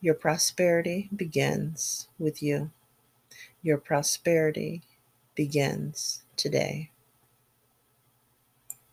Your 0.00 0.14
prosperity 0.14 1.08
begins 1.14 2.08
with 2.18 2.42
you. 2.42 2.72
Your 3.62 3.78
prosperity 3.78 4.82
begins 5.36 6.24
today. 6.36 6.90